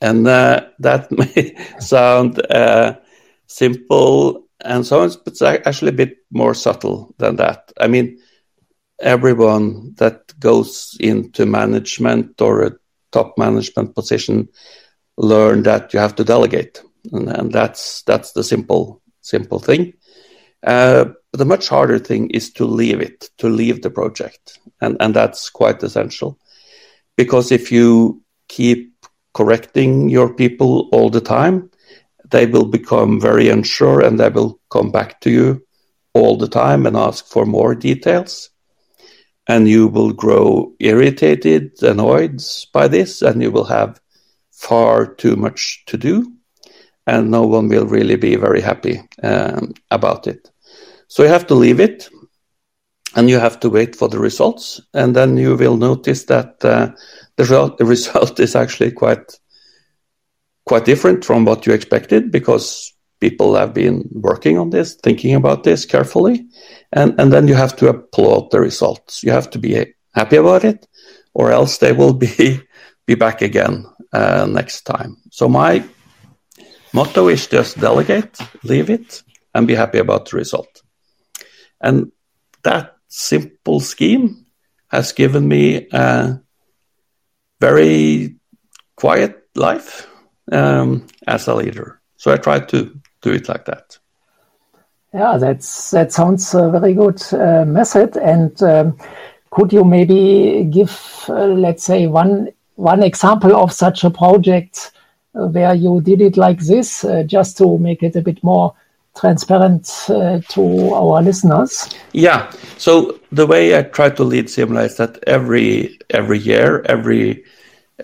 And 0.00 0.26
uh, 0.26 0.66
that 0.80 1.10
may 1.36 1.56
sound 1.78 2.40
simple 3.46 4.46
and 4.64 4.86
so 4.86 5.02
on, 5.02 5.10
but 5.24 5.28
it's 5.32 5.42
actually 5.42 5.90
a 5.90 6.00
bit 6.04 6.18
more 6.30 6.54
subtle 6.54 7.14
than 7.18 7.36
that. 7.36 7.72
I 7.78 7.88
mean, 7.88 8.18
everyone 9.00 9.94
that 9.98 10.38
goes 10.40 10.96
into 11.00 11.46
management 11.46 12.40
or 12.40 12.62
a 12.62 12.72
top 13.12 13.36
management 13.38 13.94
position 13.94 14.48
learn 15.16 15.62
that 15.62 15.92
you 15.92 16.00
have 16.00 16.14
to 16.16 16.24
delegate, 16.24 16.82
and, 17.12 17.28
and 17.28 17.52
that's 17.52 18.02
that's 18.02 18.32
the 18.32 18.44
simple 18.44 19.02
simple 19.20 19.58
thing. 19.58 19.92
Uh, 20.62 21.06
the 21.32 21.44
much 21.44 21.68
harder 21.68 21.98
thing 21.98 22.30
is 22.30 22.50
to 22.52 22.64
leave 22.64 23.00
it, 23.00 23.30
to 23.38 23.48
leave 23.48 23.82
the 23.82 23.90
project, 23.90 24.58
and 24.80 24.96
and 25.00 25.14
that's 25.14 25.50
quite 25.50 25.82
essential, 25.82 26.38
because 27.16 27.50
if 27.50 27.72
you 27.72 28.22
keep 28.48 28.94
correcting 29.34 30.08
your 30.08 30.32
people 30.32 30.88
all 30.92 31.10
the 31.10 31.20
time, 31.20 31.70
they 32.30 32.46
will 32.46 32.66
become 32.66 33.20
very 33.20 33.48
unsure 33.48 34.00
and 34.00 34.18
they 34.18 34.28
will 34.28 34.60
come 34.70 34.90
back 34.90 35.20
to 35.20 35.30
you 35.30 35.66
all 36.14 36.36
the 36.36 36.48
time 36.48 36.86
and 36.86 36.96
ask 36.96 37.26
for 37.26 37.44
more 37.46 37.74
details. 37.74 38.50
And 39.48 39.68
you 39.68 39.86
will 39.86 40.12
grow 40.12 40.72
irritated, 40.80 41.80
annoyed 41.82 42.42
by 42.72 42.88
this, 42.88 43.22
and 43.22 43.40
you 43.42 43.52
will 43.52 43.64
have 43.64 44.00
far 44.50 45.06
too 45.06 45.36
much 45.36 45.84
to 45.86 45.96
do. 45.96 46.32
And 47.06 47.30
no 47.30 47.46
one 47.46 47.68
will 47.68 47.86
really 47.86 48.16
be 48.16 48.34
very 48.34 48.60
happy 48.60 49.00
um, 49.22 49.74
about 49.90 50.26
it. 50.26 50.50
So 51.06 51.22
you 51.22 51.28
have 51.28 51.46
to 51.46 51.54
leave 51.54 51.78
it 51.78 52.08
and 53.16 53.30
you 53.30 53.38
have 53.38 53.58
to 53.60 53.70
wait 53.70 53.96
for 53.96 54.08
the 54.08 54.18
results. 54.18 54.80
And 54.92 55.16
then 55.16 55.36
you 55.38 55.56
will 55.56 55.78
notice 55.78 56.24
that 56.24 56.62
uh, 56.64 56.90
the, 57.36 57.42
result, 57.44 57.78
the 57.78 57.84
result 57.96 58.38
is 58.38 58.54
actually 58.54 58.92
quite 58.92 59.32
quite 60.66 60.84
different 60.84 61.24
from 61.24 61.44
what 61.44 61.64
you 61.64 61.72
expected 61.72 62.32
because 62.32 62.92
people 63.20 63.54
have 63.54 63.72
been 63.72 64.08
working 64.12 64.58
on 64.58 64.70
this, 64.70 64.96
thinking 64.96 65.34
about 65.34 65.62
this 65.62 65.84
carefully, 65.84 66.44
and 66.92 67.18
and 67.20 67.32
then 67.32 67.48
you 67.48 67.54
have 67.54 67.76
to 67.76 67.88
applaud 67.88 68.50
the 68.50 68.60
results. 68.60 69.22
You 69.22 69.30
have 69.30 69.48
to 69.50 69.58
be 69.58 69.94
happy 70.14 70.36
about 70.36 70.64
it, 70.64 70.86
or 71.34 71.52
else 71.52 71.78
they 71.78 71.92
will 71.92 72.12
be 72.12 72.60
be 73.06 73.14
back 73.14 73.42
again 73.42 73.86
uh, 74.12 74.46
next 74.50 74.82
time. 74.82 75.16
So 75.30 75.48
my 75.48 75.84
motto 76.92 77.28
is 77.28 77.46
just 77.46 77.78
delegate, 77.80 78.36
leave 78.64 78.90
it, 78.90 79.22
and 79.54 79.66
be 79.66 79.76
happy 79.76 79.98
about 79.98 80.28
the 80.28 80.36
result. 80.36 80.82
And 81.80 82.10
that 82.64 82.95
simple 83.08 83.80
scheme 83.80 84.46
has 84.88 85.12
given 85.12 85.48
me 85.48 85.88
a 85.92 86.40
very 87.60 88.36
quiet 88.96 89.42
life 89.54 90.06
um, 90.52 91.06
as 91.26 91.46
a 91.48 91.54
leader. 91.54 92.00
So 92.16 92.32
I 92.32 92.36
try 92.36 92.60
to 92.60 93.00
do 93.22 93.32
it 93.32 93.48
like 93.48 93.64
that. 93.66 93.98
Yeah, 95.12 95.38
that's 95.38 95.90
that 95.92 96.12
sounds 96.12 96.54
a 96.54 96.70
very 96.70 96.92
good 96.94 97.22
uh, 97.32 97.64
method. 97.64 98.16
And 98.16 98.62
um, 98.62 98.98
could 99.50 99.72
you 99.72 99.84
maybe 99.84 100.68
give, 100.70 101.24
uh, 101.28 101.46
let's 101.46 101.84
say, 101.84 102.06
one 102.06 102.50
one 102.74 103.02
example 103.02 103.56
of 103.56 103.72
such 103.72 104.04
a 104.04 104.10
project 104.10 104.92
where 105.32 105.74
you 105.74 106.00
did 106.00 106.20
it 106.20 106.36
like 106.36 106.60
this, 106.60 107.04
uh, 107.04 107.22
just 107.22 107.56
to 107.58 107.78
make 107.78 108.02
it 108.02 108.16
a 108.16 108.22
bit 108.22 108.42
more 108.42 108.74
transparent 109.16 109.90
uh, 110.08 110.40
to 110.50 110.94
our 110.94 111.22
listeners? 111.22 111.88
Yeah. 112.12 112.50
So 112.78 113.18
the 113.32 113.46
way 113.46 113.76
I 113.76 113.82
try 113.82 114.10
to 114.10 114.24
lead 114.24 114.46
Simula 114.46 114.86
is 114.86 114.96
that 114.96 115.22
every 115.26 115.98
every 116.10 116.38
year, 116.38 116.82
every 116.86 117.44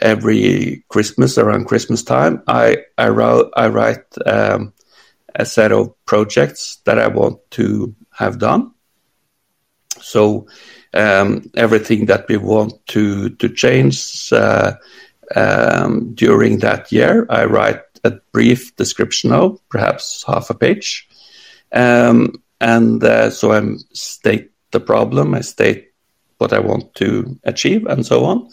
every 0.01 0.85
Christmas 0.89 1.39
around 1.39 1.67
Christmas 1.67 2.03
time, 2.03 2.43
I 2.47 2.79
I, 2.99 3.09
wrote, 3.09 3.53
I 3.57 3.69
write 3.69 4.05
um, 4.27 4.73
a 5.35 5.45
set 5.45 5.73
of 5.73 5.95
projects 6.07 6.79
that 6.85 6.99
I 6.99 7.09
want 7.09 7.39
to 7.53 7.95
have 8.11 8.39
done. 8.39 8.73
So 10.01 10.47
um, 10.95 11.51
everything 11.55 12.07
that 12.07 12.29
we 12.29 12.37
want 12.37 12.75
to 12.89 13.31
to 13.31 13.49
change 13.49 14.33
uh, 14.33 14.73
um, 15.35 16.15
during 16.15 16.59
that 16.59 16.93
year, 16.93 17.27
I 17.31 17.45
write 17.45 17.92
a 18.05 18.13
brief 18.33 18.75
description 18.77 19.33
of, 19.33 19.61
perhaps 19.69 20.25
half 20.27 20.51
a 20.51 20.55
page, 20.55 21.09
um, 21.73 22.43
and 22.61 23.03
uh, 23.03 23.31
so 23.31 23.53
I 23.53 23.61
state 23.93 24.51
the 24.71 24.81
problem, 24.81 25.35
I 25.35 25.41
state 25.41 25.93
what 26.39 26.53
I 26.53 26.59
want 26.59 26.95
to 26.97 27.39
achieve, 27.45 27.87
and 27.87 28.05
so 28.05 28.25
on. 28.25 28.49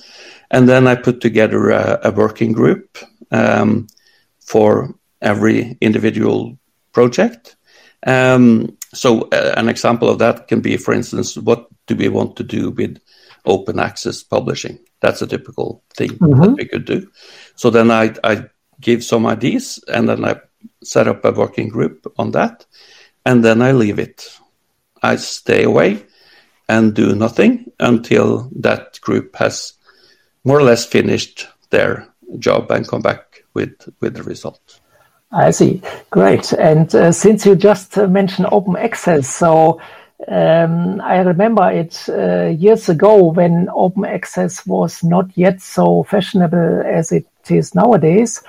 And 0.52 0.68
then 0.68 0.88
I 0.88 0.96
put 0.96 1.22
together 1.22 1.70
a, 1.70 2.00
a 2.04 2.12
working 2.12 2.52
group 2.54 2.98
um, 3.32 3.88
for 4.40 4.94
every 5.22 5.78
individual 5.82 6.58
project. 6.92 7.56
Um, 8.06 8.78
so 8.94 9.22
uh, 9.32 9.54
an 9.58 9.70
example 9.70 10.10
of 10.10 10.20
that 10.20 10.48
can 10.48 10.62
be, 10.62 10.78
for 10.78 10.94
instance, 10.94 11.38
what 11.38 11.68
do 11.88 11.96
we 11.96 12.10
want 12.10 12.36
to 12.38 12.44
do 12.44 12.72
with 12.72 13.00
open 13.46 13.80
access 13.80 14.24
publishing? 14.24 14.80
That's 15.02 15.22
a 15.22 15.28
typical 15.28 15.84
thing 15.96 16.12
mm-hmm. 16.12 16.42
that 16.42 16.56
we 16.58 16.66
could 16.66 16.86
do. 16.86 17.10
So 17.56 17.70
then 17.70 17.92
I, 17.92 18.14
I 18.24 18.46
give 18.80 19.04
some 19.04 19.26
ideas 19.26 19.84
and 19.88 20.08
then 20.08 20.26
I 20.26 20.40
set 20.84 21.08
up 21.08 21.26
a 21.26 21.32
working 21.32 21.70
group 21.70 22.12
on 22.18 22.32
that. 22.32 22.66
And 23.26 23.44
then 23.44 23.62
I 23.62 23.74
leave 23.74 24.00
it. 24.00 24.28
I 25.02 25.18
stay 25.18 25.64
away 25.64 26.06
and 26.68 26.94
do 26.94 27.16
nothing 27.16 27.72
until 27.80 28.50
that 28.56 29.00
group 29.02 29.36
has 29.36 29.74
more 30.44 30.60
or 30.60 30.64
less 30.64 30.86
finished 30.86 31.48
their 31.70 32.08
job 32.38 32.72
and 32.72 32.88
come 32.88 33.02
back 33.02 33.44
with 33.54 33.74
with 34.00 34.14
the 34.16 34.24
result. 34.24 34.80
I 35.32 35.52
see. 35.52 35.82
Great. 36.10 36.54
And 36.54 36.94
uh, 36.96 37.12
since 37.12 37.46
you 37.46 37.56
just 37.56 37.98
uh, 37.98 38.08
mentioned 38.08 38.48
open 38.52 38.76
access, 38.78 39.28
so 39.28 39.80
um, 40.28 41.02
I 41.02 41.20
remember 41.20 41.70
it 41.72 42.04
uh, 42.10 42.48
years 42.48 42.90
ago 42.90 43.26
when 43.26 43.70
open 43.74 44.06
access 44.06 44.66
was 44.66 45.04
not 45.04 45.26
yet 45.36 45.62
so 45.62 46.04
fashionable 46.04 46.84
as 46.86 47.12
it 47.12 47.28
is 47.50 47.76
nowadays. 47.76 48.42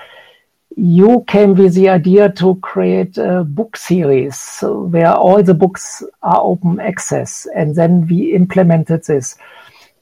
You 0.77 1.25
came 1.27 1.55
with 1.55 1.75
the 1.75 1.89
idea 1.89 2.31
to 2.33 2.55
create 2.57 3.19
a 3.19 3.45
book 3.45 3.77
series 3.77 4.59
where 4.63 5.13
all 5.13 5.43
the 5.43 5.55
books 5.55 6.03
are 6.23 6.41
open 6.41 6.81
access, 6.81 7.47
and 7.55 7.75
then 7.75 8.07
we 8.07 8.35
implemented 8.35 9.05
this. 9.05 9.37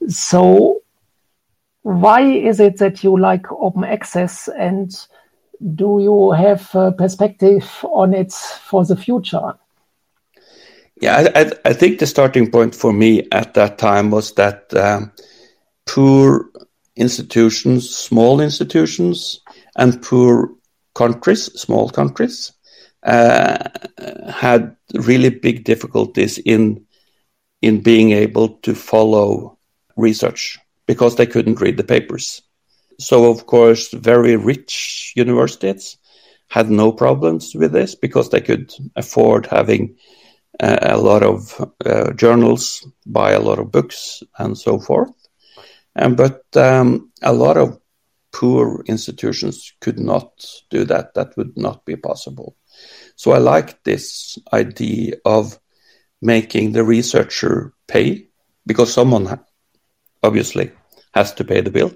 So, 0.07 0.81
why 1.81 2.21
is 2.21 2.59
it 2.59 2.77
that 2.77 3.03
you 3.03 3.19
like 3.19 3.51
open 3.51 3.83
access 3.83 4.47
and 4.47 4.95
do 5.75 5.99
you 6.01 6.31
have 6.31 6.73
a 6.73 6.91
perspective 6.91 7.67
on 7.83 8.13
it 8.13 8.31
for 8.31 8.85
the 8.85 8.95
future? 8.95 9.55
Yeah, 11.01 11.31
I, 11.35 11.51
I 11.65 11.73
think 11.73 11.99
the 11.99 12.07
starting 12.07 12.51
point 12.51 12.75
for 12.75 12.91
me 12.91 13.27
at 13.31 13.53
that 13.53 13.77
time 13.77 14.11
was 14.11 14.33
that 14.33 14.73
um, 14.73 15.11
poor 15.85 16.49
institutions, 16.95 17.89
small 17.89 18.41
institutions, 18.41 19.41
and 19.77 20.01
poor 20.01 20.51
countries, 21.01 21.43
small 21.59 21.89
countries, 21.89 22.37
uh, 23.03 23.69
had 24.45 24.75
really 24.93 25.29
big 25.29 25.63
difficulties 25.63 26.37
in 26.37 26.85
in 27.61 27.83
being 27.83 28.11
able 28.11 28.49
to 28.65 28.73
follow 28.73 29.57
research 29.97 30.59
because 30.85 31.15
they 31.15 31.27
couldn't 31.33 31.61
read 31.61 31.77
the 31.77 31.83
papers. 31.95 32.41
So, 32.99 33.31
of 33.31 33.45
course, 33.45 33.91
very 33.93 34.35
rich 34.35 35.13
universities 35.15 35.97
had 36.47 36.69
no 36.69 36.91
problems 36.91 37.55
with 37.55 37.71
this 37.71 37.95
because 37.95 38.29
they 38.29 38.41
could 38.41 38.73
afford 38.95 39.45
having 39.45 39.95
uh, 40.59 40.79
a 40.81 40.97
lot 40.97 41.23
of 41.23 41.39
uh, 41.85 42.11
journals, 42.13 42.87
buy 43.05 43.31
a 43.31 43.39
lot 43.39 43.59
of 43.59 43.71
books, 43.71 44.23
and 44.37 44.57
so 44.57 44.79
forth. 44.79 45.11
And 45.95 46.17
but 46.17 46.43
um, 46.55 47.11
a 47.21 47.33
lot 47.33 47.57
of 47.57 47.79
poor 48.31 48.83
institutions 48.87 49.73
could 49.81 49.99
not 49.99 50.45
do 50.69 50.85
that. 50.85 51.13
That 51.13 51.35
would 51.37 51.57
not 51.57 51.85
be 51.85 51.95
possible. 51.95 52.55
So 53.15 53.31
I 53.31 53.39
like 53.39 53.83
this 53.83 54.37
idea 54.53 55.15
of 55.25 55.59
making 56.21 56.71
the 56.71 56.83
researcher 56.83 57.73
pay 57.87 58.27
because 58.65 58.93
someone 58.93 59.39
obviously 60.21 60.71
has 61.13 61.33
to 61.33 61.43
pay 61.43 61.61
the 61.61 61.71
bill, 61.71 61.91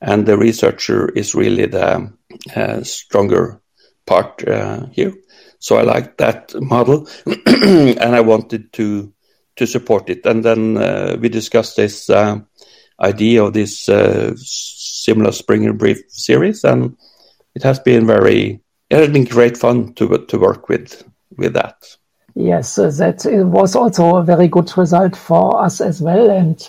and 0.00 0.26
the 0.26 0.38
researcher 0.38 1.08
is 1.08 1.34
really 1.34 1.66
the 1.66 2.12
uh, 2.54 2.82
stronger 2.82 3.60
part 4.06 4.46
uh, 4.46 4.86
here. 4.92 5.14
So 5.58 5.76
I 5.76 5.82
like 5.82 6.18
that 6.18 6.54
model, 6.60 7.08
and 7.46 8.14
I 8.14 8.20
wanted 8.20 8.72
to 8.74 9.12
to 9.56 9.66
support 9.66 10.10
it. 10.10 10.26
And 10.26 10.44
then 10.44 10.76
uh, 10.76 11.16
we 11.20 11.28
discussed 11.28 11.76
this 11.76 12.10
uh, 12.10 12.40
idea 13.00 13.44
of 13.44 13.52
this 13.52 13.88
uh, 13.88 14.32
Simula 14.36 15.32
Springer 15.32 15.72
Brief 15.72 16.02
series, 16.08 16.64
and 16.64 16.96
it 17.54 17.62
has 17.62 17.78
been 17.78 18.06
very 18.06 18.60
it 18.90 18.98
has 18.98 19.08
been 19.08 19.24
great 19.24 19.56
fun 19.56 19.94
to 19.94 20.18
to 20.18 20.38
work 20.38 20.68
with 20.68 21.04
with 21.36 21.54
that. 21.54 21.76
Yes, 22.34 22.78
uh, 22.78 22.90
that 22.90 23.24
was 23.46 23.76
also 23.76 24.16
a 24.16 24.22
very 24.22 24.48
good 24.48 24.76
result 24.76 25.16
for 25.16 25.62
us 25.62 25.80
as 25.80 26.02
well, 26.02 26.30
and 26.30 26.68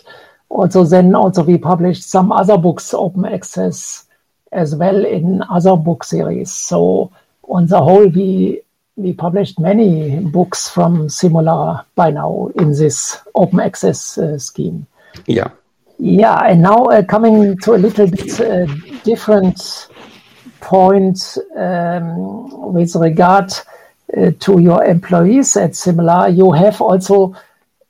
also 0.50 0.84
then 0.84 1.16
also 1.16 1.44
we 1.44 1.58
published 1.58 2.04
some 2.04 2.32
other 2.32 2.58
books 2.58 2.94
open 2.94 3.26
access 3.26 4.06
as 4.52 4.76
well 4.76 5.06
in 5.06 5.44
other 5.50 5.76
book 5.76 6.04
series. 6.04 6.52
So 6.52 7.12
on 7.44 7.68
the 7.68 7.82
whole, 7.82 8.08
we 8.08 8.62
we 8.96 9.14
published 9.14 9.60
many 9.60 10.20
books 10.20 10.70
from 10.70 11.08
Simula 11.08 11.86
by 11.96 12.12
now 12.12 12.52
in 12.56 12.70
this 12.72 13.18
open 13.36 13.60
access 13.60 14.18
uh, 14.18 14.38
scheme. 14.38 14.88
Yeah. 15.26 15.50
Yeah, 15.98 16.38
and 16.46 16.62
now 16.62 16.86
uh, 16.86 17.04
coming 17.04 17.58
to 17.60 17.76
a 17.76 17.78
little 17.78 18.08
bit 18.08 18.40
uh, 18.40 18.66
different 19.04 19.88
point 20.60 21.38
um, 21.56 22.74
with 22.74 22.96
regard 22.96 23.54
uh, 24.18 24.32
to 24.40 24.60
your 24.60 24.84
employees 24.84 25.56
at 25.56 25.72
Simula, 25.72 26.36
you 26.36 26.52
have 26.52 26.82
also 26.82 27.36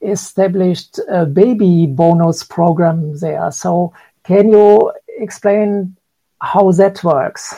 established 0.01 0.99
a 1.09 1.25
baby 1.25 1.87
bonus 1.87 2.43
program 2.43 3.17
there. 3.17 3.51
So, 3.51 3.93
can 4.23 4.49
you 4.49 4.91
explain 5.17 5.95
how 6.41 6.71
that 6.73 7.03
works? 7.03 7.55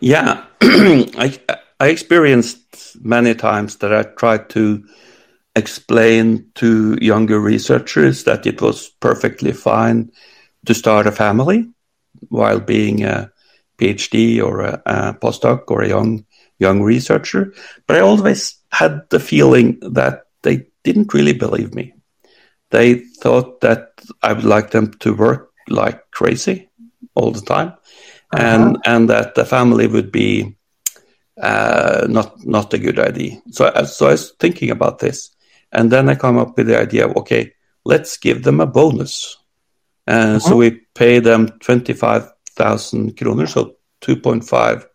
Yeah, 0.00 0.44
I, 0.62 1.38
I 1.80 1.88
experienced 1.88 2.96
many 3.02 3.34
times 3.34 3.76
that 3.76 3.92
I 3.92 4.04
tried 4.04 4.50
to 4.50 4.84
explain 5.56 6.50
to 6.54 6.98
younger 7.00 7.40
researchers 7.40 8.24
that 8.24 8.46
it 8.46 8.60
was 8.60 8.90
perfectly 9.00 9.52
fine 9.52 10.12
to 10.66 10.74
start 10.74 11.06
a 11.06 11.12
family 11.12 11.68
while 12.28 12.60
being 12.60 13.04
a 13.04 13.32
PhD 13.78 14.42
or 14.42 14.60
a, 14.60 14.82
a 14.86 15.14
postdoc 15.14 15.64
or 15.68 15.82
a 15.82 15.88
young 15.88 16.24
young 16.58 16.82
researcher. 16.82 17.52
But 17.86 17.96
I 17.96 18.00
always 18.00 18.56
had 18.70 19.08
the 19.10 19.20
feeling 19.20 19.78
that 19.80 20.26
they 20.42 20.66
didn't 20.84 21.14
really 21.14 21.34
believe 21.34 21.74
me. 21.74 21.94
They 22.70 22.94
thought 22.94 23.60
that 23.60 23.92
I 24.22 24.32
would 24.32 24.44
like 24.44 24.70
them 24.70 24.92
to 25.00 25.14
work 25.14 25.52
like 25.68 26.10
crazy 26.10 26.68
all 27.14 27.30
the 27.30 27.40
time, 27.40 27.68
uh-huh. 28.32 28.42
and 28.42 28.78
and 28.84 29.10
that 29.10 29.34
the 29.34 29.44
family 29.44 29.86
would 29.86 30.12
be 30.12 30.56
uh, 31.40 32.06
not 32.08 32.44
not 32.44 32.74
a 32.74 32.78
good 32.78 32.98
idea. 32.98 33.40
So 33.50 33.70
so 33.84 34.06
I 34.06 34.12
was 34.12 34.32
thinking 34.38 34.70
about 34.70 34.98
this, 34.98 35.35
and 35.76 35.92
then 35.92 36.08
I 36.08 36.16
come 36.16 36.38
up 36.38 36.56
with 36.56 36.66
the 36.66 36.80
idea. 36.80 37.06
of 37.06 37.16
Okay, 37.16 37.52
let's 37.84 38.16
give 38.16 38.42
them 38.42 38.60
a 38.60 38.66
bonus. 38.66 39.36
Uh, 40.08 40.10
uh-huh. 40.10 40.38
So 40.40 40.56
we 40.56 40.70
pay 40.94 41.20
them 41.20 41.48
twenty 41.60 41.92
five 41.92 42.32
thousand 42.56 43.16
kroner, 43.16 43.46
so 43.46 43.76
two 44.00 44.16
point 44.16 44.44
five 44.44 44.86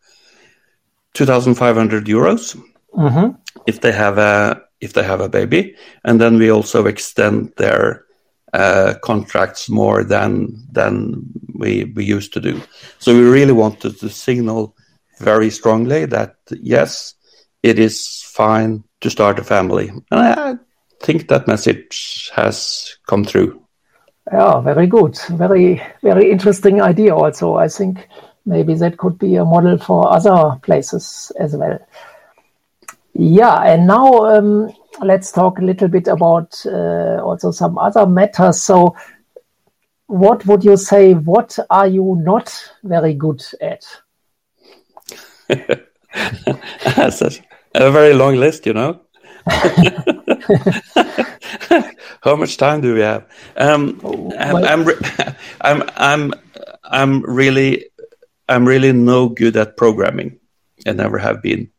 2,500 1.13 2.05
euros 2.05 2.55
mm-hmm. 2.95 3.35
if 3.67 3.81
they 3.81 3.91
have 3.91 4.17
a 4.17 4.61
if 4.79 4.93
they 4.93 5.03
have 5.03 5.21
a 5.21 5.29
baby, 5.29 5.75
and 6.03 6.19
then 6.19 6.39
we 6.39 6.49
also 6.49 6.87
extend 6.87 7.53
their 7.57 8.05
uh, 8.53 8.95
contracts 9.03 9.69
more 9.69 10.03
than 10.03 10.55
than 10.71 11.21
we 11.53 11.91
we 11.95 12.03
used 12.03 12.33
to 12.33 12.39
do. 12.39 12.59
So 12.97 13.13
we 13.13 13.21
really 13.21 13.53
wanted 13.53 13.99
to 13.99 14.09
signal 14.09 14.75
very 15.19 15.51
strongly 15.51 16.05
that 16.07 16.35
yes, 16.49 17.13
it 17.61 17.77
is 17.77 18.23
fine 18.25 18.83
to 19.01 19.09
start 19.09 19.39
a 19.39 19.43
family, 19.43 19.89
and 19.89 20.19
I 20.19 20.55
think 21.01 21.27
that 21.27 21.47
message 21.47 22.31
has 22.35 22.97
come 23.07 23.23
through. 23.23 23.61
Yeah, 24.31 24.61
very 24.61 24.87
good. 24.87 25.17
Very 25.29 25.81
very 26.01 26.31
interesting 26.31 26.81
idea. 26.81 27.15
Also, 27.15 27.55
I 27.55 27.67
think 27.67 28.07
maybe 28.45 28.75
that 28.75 28.97
could 28.97 29.17
be 29.17 29.35
a 29.35 29.45
model 29.45 29.77
for 29.77 30.11
other 30.13 30.57
places 30.61 31.31
as 31.39 31.55
well. 31.55 31.79
Yeah, 33.13 33.61
and 33.63 33.87
now 33.87 34.07
um, 34.25 34.71
let's 35.01 35.31
talk 35.31 35.59
a 35.59 35.63
little 35.63 35.87
bit 35.87 36.07
about 36.07 36.55
uh, 36.65 37.21
also 37.23 37.51
some 37.51 37.77
other 37.77 38.05
matters. 38.05 38.61
So, 38.61 38.95
what 40.07 40.45
would 40.45 40.63
you 40.63 40.77
say? 40.77 41.13
What 41.13 41.57
are 41.69 41.87
you 41.87 42.17
not 42.21 42.53
very 42.83 43.13
good 43.13 43.43
at? 43.59 43.85
That's 46.95 47.21
a, 47.21 47.31
a 47.75 47.91
very 47.91 48.13
long 48.13 48.35
list, 48.35 48.65
you 48.65 48.73
know. 48.73 49.01
How 52.21 52.35
much 52.35 52.57
time 52.57 52.81
do 52.81 52.93
we 52.93 53.01
have? 53.01 53.25
Um, 53.57 53.99
I'm, 54.37 54.55
I'm, 54.57 54.87
I'm, 55.61 55.83
I'm, 55.95 56.33
I'm 56.83 57.21
really 57.21 57.91
I'm 58.51 58.67
really 58.67 58.91
no 58.91 59.29
good 59.29 59.55
at 59.55 59.77
programming. 59.77 60.39
I 60.85 60.91
never 60.91 61.17
have 61.17 61.41
been. 61.41 61.71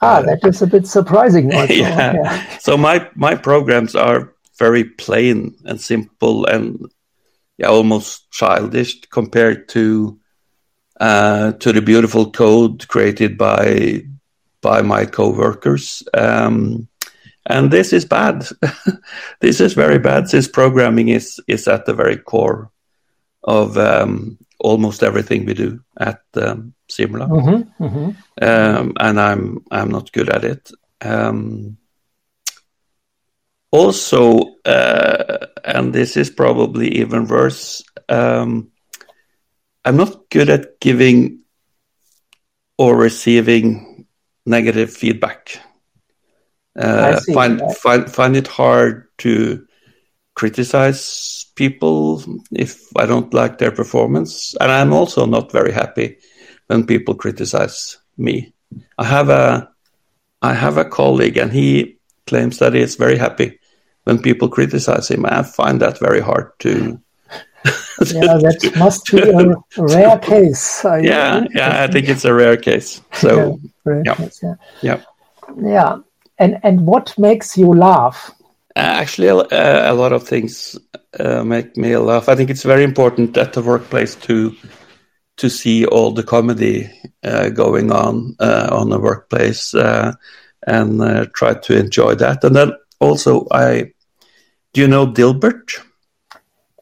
Ah, 0.00 0.16
uh, 0.16 0.22
that 0.22 0.44
is 0.44 0.62
a 0.62 0.66
bit 0.66 0.86
surprising. 0.86 1.50
yeah. 1.52 1.66
yeah. 1.68 2.58
So 2.58 2.76
my 2.76 3.08
my 3.14 3.34
programs 3.34 3.94
are 3.94 4.32
very 4.58 4.84
plain 4.84 5.56
and 5.64 5.80
simple 5.80 6.46
and 6.46 6.90
yeah, 7.58 7.68
almost 7.68 8.30
childish 8.30 9.00
compared 9.10 9.68
to 9.70 10.18
uh, 11.00 11.52
to 11.52 11.72
the 11.72 11.82
beautiful 11.82 12.30
code 12.30 12.88
created 12.88 13.36
by 13.36 14.02
by 14.62 14.82
my 14.82 15.04
coworkers. 15.04 16.02
Um, 16.14 16.88
and 17.46 17.70
this 17.70 17.92
is 17.92 18.04
bad. 18.04 18.46
this 19.40 19.60
is 19.60 19.74
very 19.74 19.98
bad 19.98 20.28
since 20.28 20.48
programming 20.48 21.08
is 21.08 21.40
is 21.46 21.68
at 21.68 21.86
the 21.86 21.94
very 21.94 22.16
core 22.16 22.70
of 23.42 23.78
um, 23.78 24.38
almost 24.58 25.02
everything 25.02 25.46
we 25.46 25.54
do 25.54 25.80
at 25.98 26.20
um, 26.34 26.74
Simula, 26.88 27.28
mm-hmm, 27.28 27.84
mm-hmm. 27.84 28.10
Um, 28.42 28.92
and 28.98 29.20
I'm 29.20 29.64
I'm 29.70 29.90
not 29.90 30.12
good 30.12 30.28
at 30.28 30.44
it. 30.44 30.70
Um, 31.00 31.78
also, 33.70 34.56
uh, 34.64 35.46
and 35.64 35.92
this 35.92 36.16
is 36.16 36.30
probably 36.30 36.88
even 36.98 37.26
worse. 37.26 37.82
Um, 38.08 38.70
I'm 39.84 39.96
not 39.96 40.30
good 40.30 40.50
at 40.50 40.80
giving 40.80 41.40
or 42.78 42.96
receiving 42.96 44.06
negative 44.44 44.92
feedback. 44.92 45.25
Uh, 46.78 47.20
find 47.32 47.60
find 47.76 48.10
find 48.10 48.36
it 48.36 48.46
hard 48.46 49.08
to 49.18 49.66
criticize 50.34 51.46
people 51.56 52.22
if 52.52 52.84
I 52.96 53.06
don't 53.06 53.32
like 53.32 53.58
their 53.58 53.72
performance. 53.72 54.54
And 54.60 54.70
I'm 54.70 54.92
also 54.92 55.26
not 55.26 55.50
very 55.50 55.72
happy 55.72 56.18
when 56.66 56.86
people 56.86 57.14
criticize 57.14 57.98
me. 58.18 58.52
I 58.98 59.04
have 59.04 59.30
a 59.30 59.70
I 60.42 60.52
have 60.52 60.76
a 60.76 60.84
colleague 60.84 61.38
and 61.38 61.50
he 61.50 61.98
claims 62.26 62.58
that 62.58 62.74
he 62.74 62.80
is 62.80 62.96
very 62.96 63.16
happy 63.16 63.58
when 64.04 64.20
people 64.20 64.48
criticize 64.48 65.08
him. 65.08 65.24
I 65.24 65.42
find 65.42 65.80
that 65.80 65.98
very 65.98 66.20
hard 66.20 66.52
to 66.60 67.00
yeah, 68.12 68.38
that 68.38 68.72
must 68.76 69.10
be 69.10 69.18
a 69.18 69.56
rare 69.82 70.18
case. 70.18 70.84
I 70.84 71.00
yeah, 71.00 71.44
yeah, 71.52 71.82
I 71.82 71.86
think 71.88 72.08
it's 72.08 72.24
a 72.24 72.32
rare 72.32 72.56
case. 72.56 73.00
So, 73.14 73.58
yeah, 73.86 74.02
yeah. 74.04 74.14
Case, 74.14 74.40
yeah. 74.42 74.54
yeah, 74.82 75.02
yeah. 75.60 75.96
And 76.38 76.58
and 76.62 76.86
what 76.86 77.16
makes 77.18 77.56
you 77.56 77.72
laugh? 77.72 78.30
Actually, 78.74 79.28
a, 79.28 79.92
a 79.92 79.94
lot 79.94 80.12
of 80.12 80.22
things 80.28 80.78
uh, 81.18 81.42
make 81.44 81.76
me 81.76 81.96
laugh. 81.96 82.28
I 82.28 82.34
think 82.34 82.50
it's 82.50 82.62
very 82.62 82.84
important 82.84 83.36
at 83.36 83.54
the 83.54 83.62
workplace 83.62 84.14
to 84.26 84.54
to 85.36 85.48
see 85.48 85.86
all 85.86 86.12
the 86.12 86.22
comedy 86.22 86.90
uh, 87.22 87.48
going 87.50 87.90
on 87.90 88.36
uh, 88.38 88.68
on 88.70 88.90
the 88.90 88.98
workplace 88.98 89.74
uh, 89.74 90.12
and 90.66 91.00
uh, 91.00 91.26
try 91.34 91.54
to 91.54 91.78
enjoy 91.78 92.14
that. 92.16 92.44
And 92.44 92.54
then 92.54 92.72
also, 93.00 93.46
I 93.50 93.92
do 94.74 94.82
you 94.82 94.88
know 94.88 95.06
Dilbert? 95.06 95.80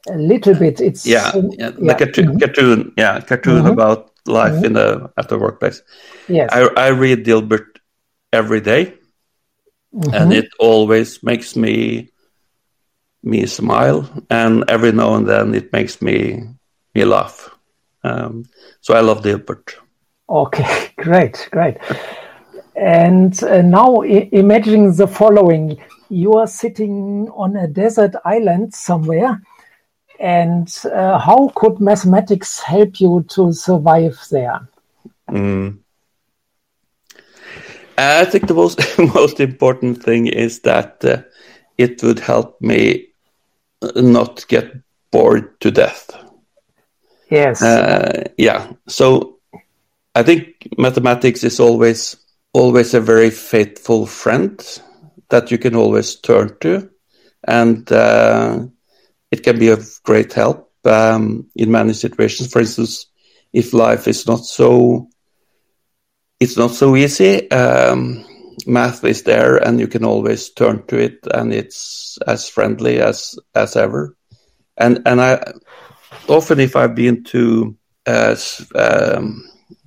A 0.09 0.17
little 0.17 0.53
bit. 0.53 0.81
It's 0.81 1.05
yeah, 1.05 1.31
yeah 1.57 1.69
the 1.69 1.85
yeah. 1.85 1.97
Cartoon, 1.97 2.25
mm-hmm. 2.25 2.37
cartoon, 2.39 2.93
yeah, 2.97 3.21
cartoon 3.21 3.63
mm-hmm. 3.63 3.71
about 3.71 4.11
life 4.27 4.53
mm-hmm. 4.53 4.65
in 4.65 4.73
the 4.73 5.11
at 5.17 5.29
the 5.29 5.39
workplace. 5.39 5.81
Yes, 6.27 6.49
I, 6.51 6.67
I 6.75 6.87
read 6.89 7.25
Dilbert 7.25 7.79
every 8.33 8.59
day 8.59 8.93
mm-hmm. 9.95 10.13
and 10.13 10.33
it 10.33 10.49
always 10.59 11.23
makes 11.23 11.55
me 11.55 12.09
me 13.23 13.45
smile, 13.45 14.07
and 14.29 14.63
every 14.69 14.91
now 14.91 15.15
and 15.15 15.27
then 15.27 15.55
it 15.55 15.71
makes 15.73 16.01
me 16.01 16.43
me 16.93 17.05
laugh. 17.05 17.49
Um, 18.03 18.45
so 18.81 18.93
I 18.93 18.99
love 18.99 19.23
the 19.23 19.33
Dilbert. 19.33 19.75
Okay, 20.29 20.91
great, 20.97 21.47
great. 21.51 21.77
And 22.75 23.41
uh, 23.43 23.61
now 23.61 24.01
imagining 24.01 24.93
the 24.93 25.07
following 25.07 25.77
you 26.09 26.33
are 26.33 26.47
sitting 26.47 27.29
on 27.33 27.55
a 27.55 27.67
desert 27.67 28.15
island 28.25 28.73
somewhere. 28.73 29.41
And 30.19 30.73
uh, 30.85 31.19
how 31.19 31.51
could 31.55 31.79
mathematics 31.79 32.59
help 32.59 33.01
you 33.01 33.25
to 33.29 33.51
survive 33.51 34.17
there? 34.31 34.67
Mm. 35.29 35.79
I 37.97 38.25
think 38.25 38.47
the 38.47 38.53
most 38.53 38.79
most 39.15 39.39
important 39.39 40.03
thing 40.03 40.27
is 40.27 40.61
that 40.61 41.03
uh, 41.05 41.21
it 41.77 42.01
would 42.03 42.19
help 42.19 42.61
me 42.61 43.07
not 43.95 44.47
get 44.47 44.73
bored 45.11 45.59
to 45.61 45.71
death. 45.71 46.11
Yes. 47.29 47.61
Uh, 47.61 48.23
yeah. 48.37 48.71
So 48.87 49.39
I 50.13 50.23
think 50.23 50.67
mathematics 50.77 51.43
is 51.43 51.59
always 51.59 52.17
always 52.53 52.93
a 52.93 53.01
very 53.01 53.29
faithful 53.29 54.05
friend 54.05 54.59
that 55.29 55.51
you 55.51 55.57
can 55.57 55.75
always 55.75 56.15
turn 56.15 56.55
to, 56.61 56.89
and 57.47 57.91
uh, 57.91 58.59
it 59.31 59.43
can 59.43 59.59
be 59.59 59.69
of 59.69 59.87
great 60.03 60.33
help 60.33 60.71
um, 60.85 61.49
in 61.55 61.71
many 61.71 61.93
situations. 61.93 62.51
For 62.51 62.59
instance, 62.59 63.07
if 63.53 63.73
life 63.73 64.07
is 64.07 64.27
not 64.27 64.45
so 64.45 65.07
it's 66.39 66.57
not 66.57 66.71
so 66.71 66.95
easy. 66.95 67.49
Um, 67.51 68.25
math 68.65 69.03
is 69.03 69.23
there, 69.23 69.57
and 69.57 69.79
you 69.79 69.87
can 69.87 70.03
always 70.03 70.49
turn 70.49 70.85
to 70.87 70.97
it, 70.97 71.19
and 71.33 71.53
it's 71.53 72.17
as 72.27 72.49
friendly 72.49 72.99
as 72.99 73.37
as 73.53 73.75
ever. 73.75 74.15
And 74.77 75.01
and 75.05 75.21
I 75.21 75.53
often, 76.27 76.59
if 76.59 76.75
I've 76.75 76.95
been 76.95 77.23
to 77.25 77.75
a 78.05 78.37
um, 78.75 79.43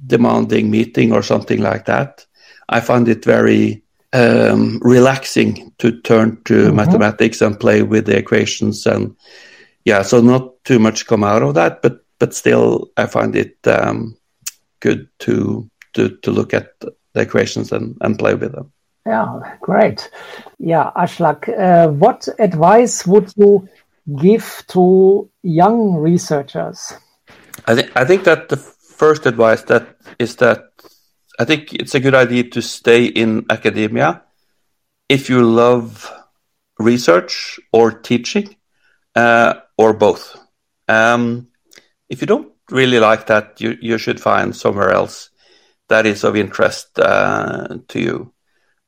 demanding 0.07 0.71
meeting 0.71 1.13
or 1.13 1.23
something 1.23 1.61
like 1.61 1.87
that, 1.87 2.27
I 2.69 2.81
find 2.81 3.09
it 3.09 3.25
very 3.25 3.83
um, 4.13 4.79
relaxing 4.83 5.73
to 5.79 6.01
turn 6.01 6.43
to 6.45 6.55
mm-hmm. 6.55 6.77
mathematics 6.77 7.43
and 7.43 7.59
play 7.61 7.83
with 7.83 8.07
the 8.07 8.17
equations 8.17 8.87
and 8.87 9.15
yeah 9.85 10.03
so 10.03 10.21
not 10.21 10.65
too 10.65 10.79
much 10.79 11.07
come 11.07 11.25
out 11.25 11.43
of 11.43 11.55
that 11.55 11.83
but 11.83 12.05
but 12.19 12.35
still 12.35 12.91
i 12.97 13.07
find 13.07 13.37
it 13.37 13.57
um, 13.67 14.17
good 14.81 15.09
to 15.19 15.71
to 15.95 16.17
to 16.23 16.31
look 16.31 16.55
at 16.55 16.79
the 16.81 17.21
equations 17.21 17.73
and, 17.73 17.97
and 18.01 18.19
play 18.19 18.35
with 18.35 18.53
them. 18.53 18.73
Yeah 19.07 19.57
great. 19.61 20.11
Yeah 20.59 20.91
aslak 20.97 21.49
uh, 21.49 21.89
what 21.89 22.29
advice 22.39 23.07
would 23.07 23.33
you 23.37 23.69
give 24.17 24.65
to 24.69 25.29
young 25.43 25.97
researchers? 25.97 26.93
I 27.67 27.75
think 27.75 27.91
i 27.97 28.05
think 28.05 28.25
that 28.25 28.49
the 28.49 28.57
first 28.57 29.27
advice 29.27 29.63
that 29.63 29.97
is 30.19 30.37
that 30.37 30.65
I 31.41 31.45
think 31.45 31.73
it's 31.73 31.95
a 31.95 32.01
good 32.01 32.15
idea 32.15 32.51
to 32.51 32.61
stay 32.61 33.05
in 33.05 33.47
academia. 33.49 34.23
If 35.09 35.31
you 35.31 35.41
love 35.43 36.11
research 36.79 37.61
or 37.73 37.93
teaching 37.93 38.57
uh, 39.15 39.55
or 39.77 39.93
both. 39.93 40.37
Um, 40.87 41.49
if 42.09 42.21
you 42.21 42.27
don't 42.27 42.53
really 42.71 42.99
like 42.99 43.27
that, 43.27 43.61
you, 43.61 43.77
you 43.81 43.99
should 43.99 44.21
find 44.21 44.55
somewhere 44.55 44.91
else 44.91 45.31
that 45.89 46.07
is 46.07 46.25
of 46.25 46.37
interest 46.37 46.99
uh, 46.99 47.79
to 47.89 48.01
you. 48.01 48.33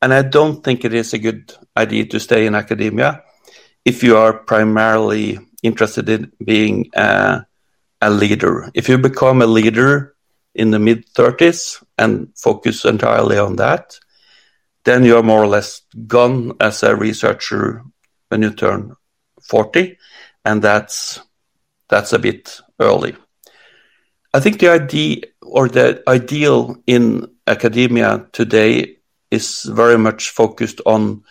And 0.02 0.14
I 0.14 0.22
don't 0.22 0.62
think 0.62 0.84
it 0.84 0.94
is 0.94 1.12
a 1.12 1.18
good 1.18 1.52
idea 1.76 2.06
to 2.06 2.20
stay 2.20 2.46
in 2.46 2.54
academia 2.54 3.22
if 3.84 4.02
you 4.02 4.16
are 4.16 4.32
primarily 4.32 5.38
interested 5.62 6.08
in 6.08 6.32
being 6.44 6.90
uh, 6.94 7.40
a 8.00 8.10
leader. 8.10 8.70
If 8.74 8.88
you 8.88 8.98
become 8.98 9.42
a 9.42 9.46
leader 9.46 10.14
in 10.54 10.70
the 10.70 10.78
mid 10.78 11.06
30s 11.14 11.82
and 11.98 12.28
focus 12.36 12.84
entirely 12.84 13.38
on 13.38 13.56
that, 13.56 13.98
then 14.84 15.04
you're 15.04 15.22
more 15.22 15.42
or 15.42 15.46
less 15.46 15.82
gone 16.06 16.52
as 16.60 16.82
a 16.82 16.96
researcher 16.96 17.82
when 18.28 18.42
you 18.42 18.52
turn 18.52 18.96
40, 19.42 19.98
and 20.44 20.62
that's 20.62 21.20
that's 21.88 22.12
a 22.12 22.18
bit 22.18 22.60
early. 22.78 23.16
I 24.32 24.40
think 24.40 24.60
the 24.60 24.68
idea 24.68 25.22
or 25.42 25.68
the 25.68 26.02
ideal 26.06 26.76
in 26.86 27.26
academia 27.46 28.26
today 28.32 28.98
is 29.30 29.64
very 29.64 29.98
much 29.98 30.30
focused 30.30 30.80
on 30.86 31.24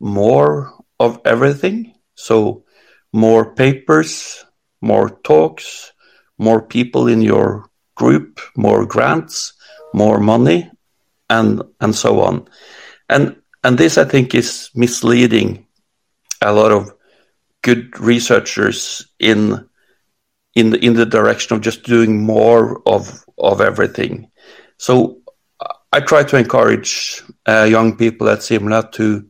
more 0.00 0.72
of 0.98 1.20
everything. 1.24 1.94
So 2.14 2.64
more 3.12 3.54
papers, 3.54 4.44
more 4.80 5.10
talks, 5.24 5.92
more 6.38 6.62
people 6.62 7.08
in 7.08 7.20
your 7.20 7.68
group, 7.94 8.40
more 8.56 8.86
grants, 8.86 9.52
more 9.92 10.18
money, 10.20 10.70
and 11.28 11.62
and 11.80 11.94
so 11.94 12.20
on. 12.20 12.48
And 13.08 13.36
and 13.62 13.76
this 13.76 13.98
I 13.98 14.04
think 14.04 14.34
is 14.34 14.70
misleading 14.74 15.66
a 16.40 16.52
lot 16.52 16.72
of 16.72 16.94
good 17.62 17.98
researchers 18.00 19.06
in 19.18 19.68
in 20.58 20.70
the, 20.70 20.84
in 20.84 20.94
the 20.94 21.06
direction 21.06 21.54
of 21.54 21.62
just 21.62 21.84
doing 21.84 22.20
more 22.20 22.82
of 22.84 23.24
of 23.38 23.60
everything. 23.60 24.28
So 24.76 25.20
I 25.92 26.00
try 26.00 26.24
to 26.24 26.36
encourage 26.36 27.22
uh, 27.46 27.62
young 27.62 27.96
people 27.96 28.28
at 28.28 28.40
Simula 28.40 28.90
to 28.92 29.24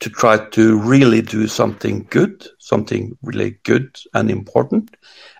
to 0.00 0.10
try 0.10 0.36
to 0.50 0.78
really 0.80 1.22
do 1.22 1.46
something 1.46 2.06
good, 2.10 2.46
something 2.58 3.16
really 3.22 3.58
good 3.62 3.96
and 4.14 4.30
important, 4.30 4.96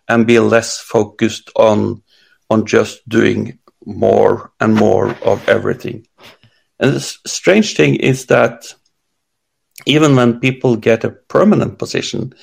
and 0.09 0.27
be 0.27 0.39
less 0.39 0.79
focused 0.79 1.51
on 1.57 2.03
on 2.49 2.65
just 2.65 3.07
doing 3.09 3.59
more 3.85 4.53
and 4.61 4.75
more 4.75 5.17
of 5.25 5.49
everything. 5.49 6.07
And 6.79 6.95
the 6.95 7.01
strange 7.01 7.75
thing 7.77 7.97
is 7.97 8.27
that 8.27 8.73
even 9.87 10.15
when 10.15 10.39
people 10.39 10.77
get 10.77 11.03
a 11.03 11.11
permanent 11.11 11.79
position, 11.79 12.35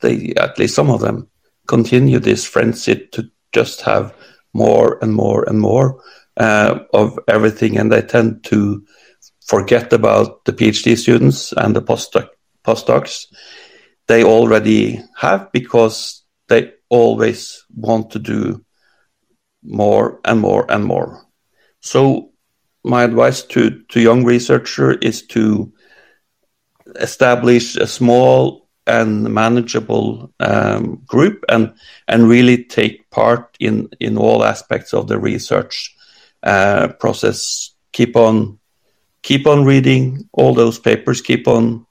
they 0.00 0.32
at 0.36 0.58
least 0.58 0.74
some 0.74 0.90
of 0.90 1.00
them 1.00 1.28
continue 1.68 2.18
this 2.18 2.44
frenzy 2.44 3.06
to 3.12 3.30
just 3.52 3.82
have 3.82 4.14
more 4.52 4.98
and 5.02 5.14
more 5.14 5.48
and 5.48 5.60
more 5.60 6.02
uh, 6.36 6.80
of 6.92 7.18
everything, 7.28 7.78
and 7.78 7.92
they 7.92 8.02
tend 8.02 8.42
to 8.44 8.84
forget 9.46 9.92
about 9.92 10.44
the 10.44 10.52
PhD 10.52 10.96
students 10.96 11.52
and 11.52 11.76
the 11.76 11.82
postdoc 11.82 12.28
postdocs 12.64 13.26
they 14.08 14.24
already 14.24 15.00
have 15.16 15.52
because 15.52 16.24
they 16.48 16.72
always 16.88 17.64
want 17.74 18.10
to 18.10 18.18
do 18.18 18.64
more 19.62 20.20
and 20.24 20.40
more 20.40 20.70
and 20.70 20.84
more. 20.84 21.26
So 21.80 22.32
my 22.84 23.04
advice 23.04 23.42
to, 23.42 23.82
to 23.90 24.00
young 24.00 24.24
researcher 24.24 24.92
is 24.92 25.26
to 25.28 25.72
establish 26.96 27.76
a 27.76 27.86
small 27.86 28.67
and 28.88 29.22
manageable 29.32 30.32
um, 30.40 31.02
group 31.06 31.44
and 31.48 31.72
and 32.08 32.28
really 32.28 32.64
take 32.64 33.08
part 33.10 33.56
in 33.60 33.88
in 34.00 34.16
all 34.16 34.44
aspects 34.44 34.92
of 34.92 35.06
the 35.06 35.18
research 35.18 35.94
uh, 36.42 36.88
process. 36.98 37.74
Keep 37.92 38.16
on 38.16 38.58
keep 39.22 39.46
on 39.46 39.64
reading 39.64 40.28
all 40.32 40.54
those 40.54 40.78
papers. 40.78 41.20
Keep 41.20 41.46
on 41.46 41.86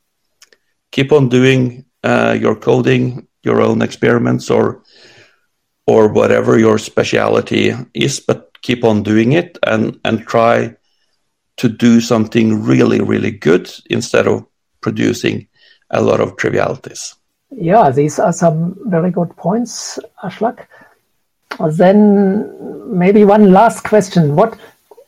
keep 0.91 1.11
on 1.11 1.29
doing 1.29 1.85
uh, 2.03 2.37
your 2.39 2.55
coding, 2.55 3.27
your 3.43 3.61
own 3.61 3.81
experiments, 3.81 4.49
or 4.49 4.83
or 5.87 6.09
whatever 6.09 6.59
your 6.59 6.77
speciality 6.77 7.73
is, 7.93 8.19
but 8.19 8.51
keep 8.61 8.83
on 8.83 9.03
doing 9.03 9.31
it 9.31 9.57
and, 9.65 9.97
and 10.03 10.27
try 10.27 10.75
to 11.55 11.69
do 11.69 12.01
something 12.01 12.63
really, 12.63 13.01
really 13.01 13.31
good 13.31 13.71
instead 13.89 14.27
of 14.27 14.45
producing 14.81 15.47
a 15.89 16.01
lot 16.01 16.19
of 16.19 16.37
trivialities. 16.37 17.15
Yeah, 17.51 17.89
these 17.91 18.19
are 18.19 18.33
some 18.33 18.77
very 18.85 19.11
good 19.11 19.35
points, 19.37 19.99
Aslak. 20.23 20.67
Then 21.71 22.53
maybe 22.97 23.23
one 23.23 23.51
last 23.51 23.83
question. 23.83 24.35
What 24.35 24.57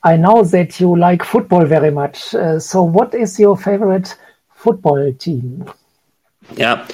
I 0.04 0.16
know 0.16 0.44
that 0.44 0.80
you 0.80 0.96
like 0.96 1.24
football 1.24 1.66
very 1.66 1.92
much. 1.92 2.34
Uh, 2.34 2.60
so, 2.60 2.84
what 2.84 3.14
is 3.14 3.40
your 3.40 3.58
favorite 3.58 4.16
football 4.56 5.14
team? 5.14 5.70
Yeah, 6.56 6.88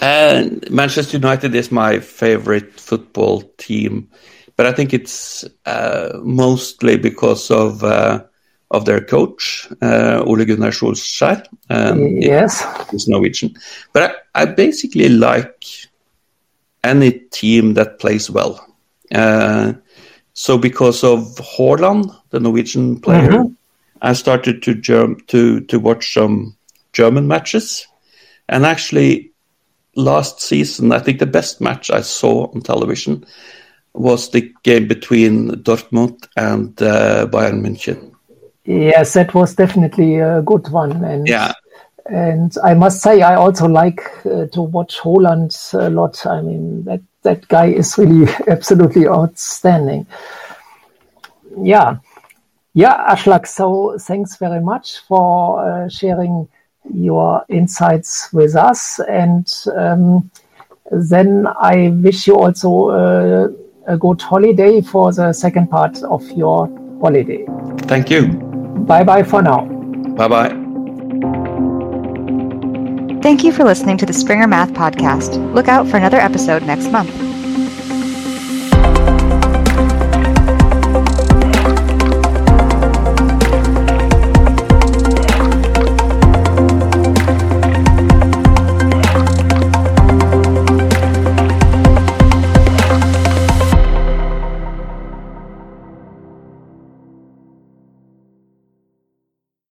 and 0.00 0.70
Manchester 0.70 1.16
United 1.16 1.54
is 1.54 1.72
my 1.72 1.98
favorite 1.98 2.78
football 2.78 3.42
team, 3.56 4.10
but 4.56 4.66
I 4.66 4.72
think 4.72 4.92
it's 4.92 5.44
uh, 5.64 6.18
mostly 6.22 6.98
because 6.98 7.50
of 7.50 7.82
uh, 7.82 8.24
of 8.70 8.84
their 8.84 9.00
coach, 9.00 9.68
uh, 9.82 10.22
Ole 10.24 10.44
Gunnar 10.44 10.70
Solskjær. 10.70 11.46
Um, 11.68 12.20
yes, 12.20 12.64
he's 12.90 13.08
Norwegian. 13.08 13.56
But 13.92 14.02
I, 14.34 14.42
I, 14.42 14.44
basically 14.46 15.08
like 15.08 15.64
any 16.84 17.10
team 17.10 17.74
that 17.74 17.98
plays 17.98 18.30
well. 18.30 18.64
Uh, 19.12 19.72
so 20.34 20.56
because 20.56 21.02
of 21.02 21.20
Haaland, 21.36 22.14
the 22.30 22.40
Norwegian 22.40 23.00
player, 23.00 23.30
mm-hmm. 23.30 23.52
I 24.02 24.12
started 24.12 24.62
to 24.62 24.74
germ- 24.74 25.20
to 25.26 25.60
to 25.62 25.80
watch 25.80 26.14
some 26.14 26.56
German 26.92 27.26
matches, 27.26 27.86
and 28.48 28.64
actually 28.64 29.32
last 29.96 30.40
season, 30.40 30.92
I 30.92 31.00
think 31.00 31.18
the 31.18 31.26
best 31.26 31.60
match 31.60 31.90
I 31.90 32.02
saw 32.02 32.50
on 32.54 32.62
television 32.62 33.26
was 33.92 34.30
the 34.30 34.52
game 34.62 34.86
between 34.86 35.50
Dortmund 35.50 36.28
and 36.36 36.80
uh, 36.80 37.26
Bayern 37.26 37.60
München. 37.60 38.09
Yes, 38.64 39.14
that 39.14 39.34
was 39.34 39.54
definitely 39.54 40.16
a 40.18 40.42
good 40.42 40.68
one. 40.68 41.04
And 41.04 41.28
Yeah. 41.28 41.52
and 42.06 42.52
I 42.64 42.74
must 42.74 43.02
say, 43.02 43.22
I 43.22 43.36
also 43.36 43.66
like 43.68 44.02
uh, 44.26 44.46
to 44.46 44.62
watch 44.62 44.98
Haaland 44.98 45.54
a 45.74 45.90
lot. 45.90 46.26
I 46.26 46.42
mean, 46.42 46.84
that 46.84 47.00
that 47.22 47.46
guy 47.48 47.66
is 47.66 47.96
really 47.98 48.30
absolutely 48.48 49.06
outstanding. 49.06 50.06
Yeah, 51.62 51.98
yeah, 52.74 53.14
Aslak. 53.14 53.46
So 53.46 53.98
thanks 53.98 54.36
very 54.36 54.60
much 54.60 54.98
for 55.08 55.60
uh, 55.64 55.88
sharing 55.88 56.48
your 56.92 57.44
insights 57.48 58.32
with 58.32 58.56
us, 58.56 59.00
and 59.00 59.46
um, 59.76 60.30
then 60.90 61.46
I 61.46 61.88
wish 61.88 62.26
you 62.26 62.36
also 62.36 62.90
uh, 62.90 63.48
a 63.86 63.96
good 63.96 64.20
holiday 64.22 64.80
for 64.80 65.12
the 65.12 65.32
second 65.32 65.68
part 65.68 66.02
of 66.02 66.28
your 66.32 66.68
holiday. 67.00 67.44
Thank 67.86 68.10
you. 68.10 68.49
Bye 68.86 69.04
bye 69.04 69.22
for 69.22 69.42
now. 69.42 69.64
Bye 70.16 70.28
bye. 70.28 70.48
Thank 73.22 73.44
you 73.44 73.52
for 73.52 73.64
listening 73.64 73.98
to 73.98 74.06
the 74.06 74.12
Springer 74.14 74.46
Math 74.46 74.72
Podcast. 74.72 75.36
Look 75.54 75.68
out 75.68 75.86
for 75.86 75.98
another 75.98 76.18
episode 76.18 76.62
next 76.62 76.90
month. 76.90 77.29